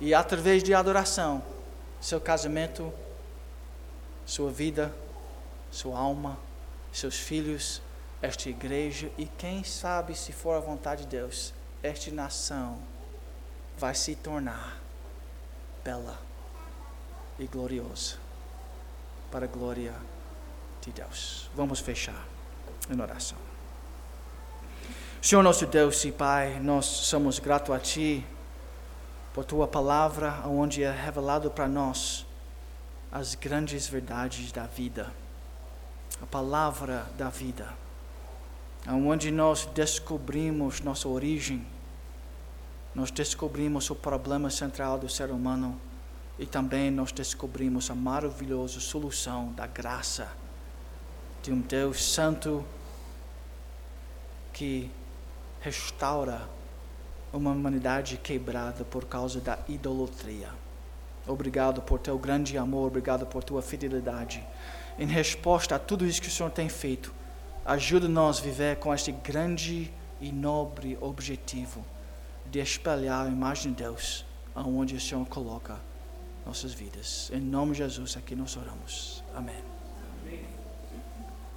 E 0.01 0.13
através 0.13 0.65
de 0.65 0.75
adoração, 0.75 1.41
seu 2.01 2.21
casamento, 2.21 2.93
sua 4.27 4.51
vida, 4.51 4.93
sua 5.71 5.97
alma, 5.97 6.37
seus 6.93 7.17
filhos, 7.17 7.81
esta 8.21 8.51
igreja 8.51 9.09
e 9.17 9.25
quem 9.25 9.63
sabe, 9.63 10.17
se 10.17 10.33
for 10.33 10.55
a 10.57 10.61
vontade 10.61 11.03
de 11.03 11.11
Deus, 11.11 11.55
esta 11.81 12.11
nação 12.11 12.96
vai 13.79 13.95
se 13.95 14.15
tornar 14.17 14.79
bela 15.85 16.19
e 17.39 17.47
gloriosa 17.47 18.17
para 19.31 19.45
a 19.45 19.49
glória 19.49 19.95
de 20.81 20.91
Deus. 20.93 21.51
Vamos 21.55 21.81
fechar 21.81 22.25
em 22.91 23.01
oração. 23.01 23.39
Senhor 25.21 25.43
nosso 25.43 25.67
Deus 25.67 26.05
e 26.05 26.13
Pai, 26.13 26.61
nós 26.61 26.87
somos 26.87 27.39
gratos 27.39 27.75
a 27.75 27.79
Ti 27.79 28.25
por 29.35 29.45
Tua 29.45 29.67
palavra, 29.67 30.43
onde 30.47 30.83
é 30.83 30.91
revelado 30.91 31.51
para 31.51 31.69
nós 31.69 32.25
as 33.11 33.35
grandes 33.35 33.87
verdades 33.87 34.53
da 34.53 34.67
vida, 34.67 35.13
a 36.23 36.27
palavra 36.27 37.07
da 37.19 37.29
vida, 37.29 37.69
onde 38.89 39.31
nós 39.31 39.67
descobrimos 39.75 40.81
nossa 40.81 41.09
origem, 41.09 41.67
nós 42.97 43.11
descobrimos 43.11 43.91
o 43.91 43.95
problema 43.95 44.49
central 44.49 44.99
do 44.99 45.07
ser 45.07 45.31
humano 45.31 45.79
e 46.39 46.47
também 46.47 46.91
nós 46.91 47.13
descobrimos 47.13 47.91
a 47.91 47.95
maravilhosa 47.95 48.81
solução 48.81 49.53
da 49.53 49.67
graça 49.67 50.33
de 51.43 51.53
um 51.53 51.61
Deus 51.61 52.03
santo 52.03 52.65
que 54.51 54.91
restaura 55.61 56.49
uma 57.35 57.51
humanidade 57.51 58.17
quebrada 58.17 58.83
por 58.83 59.05
causa 59.05 59.43
da 59.43 59.59
idolatria. 59.69 60.49
Obrigado 61.27 61.83
por 61.83 61.99
teu 61.99 62.19
grande 62.19 62.57
amor, 62.57 62.87
obrigado 62.87 63.27
por 63.27 63.45
tua 63.45 63.61
fidelidade. 63.61 64.43
Em 64.99 65.07
resposta 65.07 65.75
a 65.75 65.79
tudo 65.79 66.07
isso 66.07 66.23
que 66.23 66.29
o 66.29 66.33
Senhor 66.33 66.49
tem 66.49 66.71
feito, 66.71 67.13
ajuda-nos 67.63 68.39
a 68.39 68.43
viver 68.43 68.77
com 68.77 68.95
este 68.95 69.13
grande 69.13 69.93
e 70.19 70.33
nobre 70.33 70.97
objetivo 70.99 71.85
de 72.51 72.59
espelhar 72.59 73.27
a 73.27 73.29
imagem 73.29 73.73
de 73.73 73.83
Deus 73.83 74.25
aonde 74.55 74.95
o 74.95 75.01
Senhor 75.01 75.27
coloca 75.27 75.79
nossas 76.45 76.73
vidas. 76.73 77.31
Em 77.33 77.41
nome 77.41 77.73
de 77.73 77.79
Jesus, 77.79 78.17
aqui 78.17 78.35
nós 78.35 78.57
oramos. 78.57 79.23
Amém. 79.35 79.76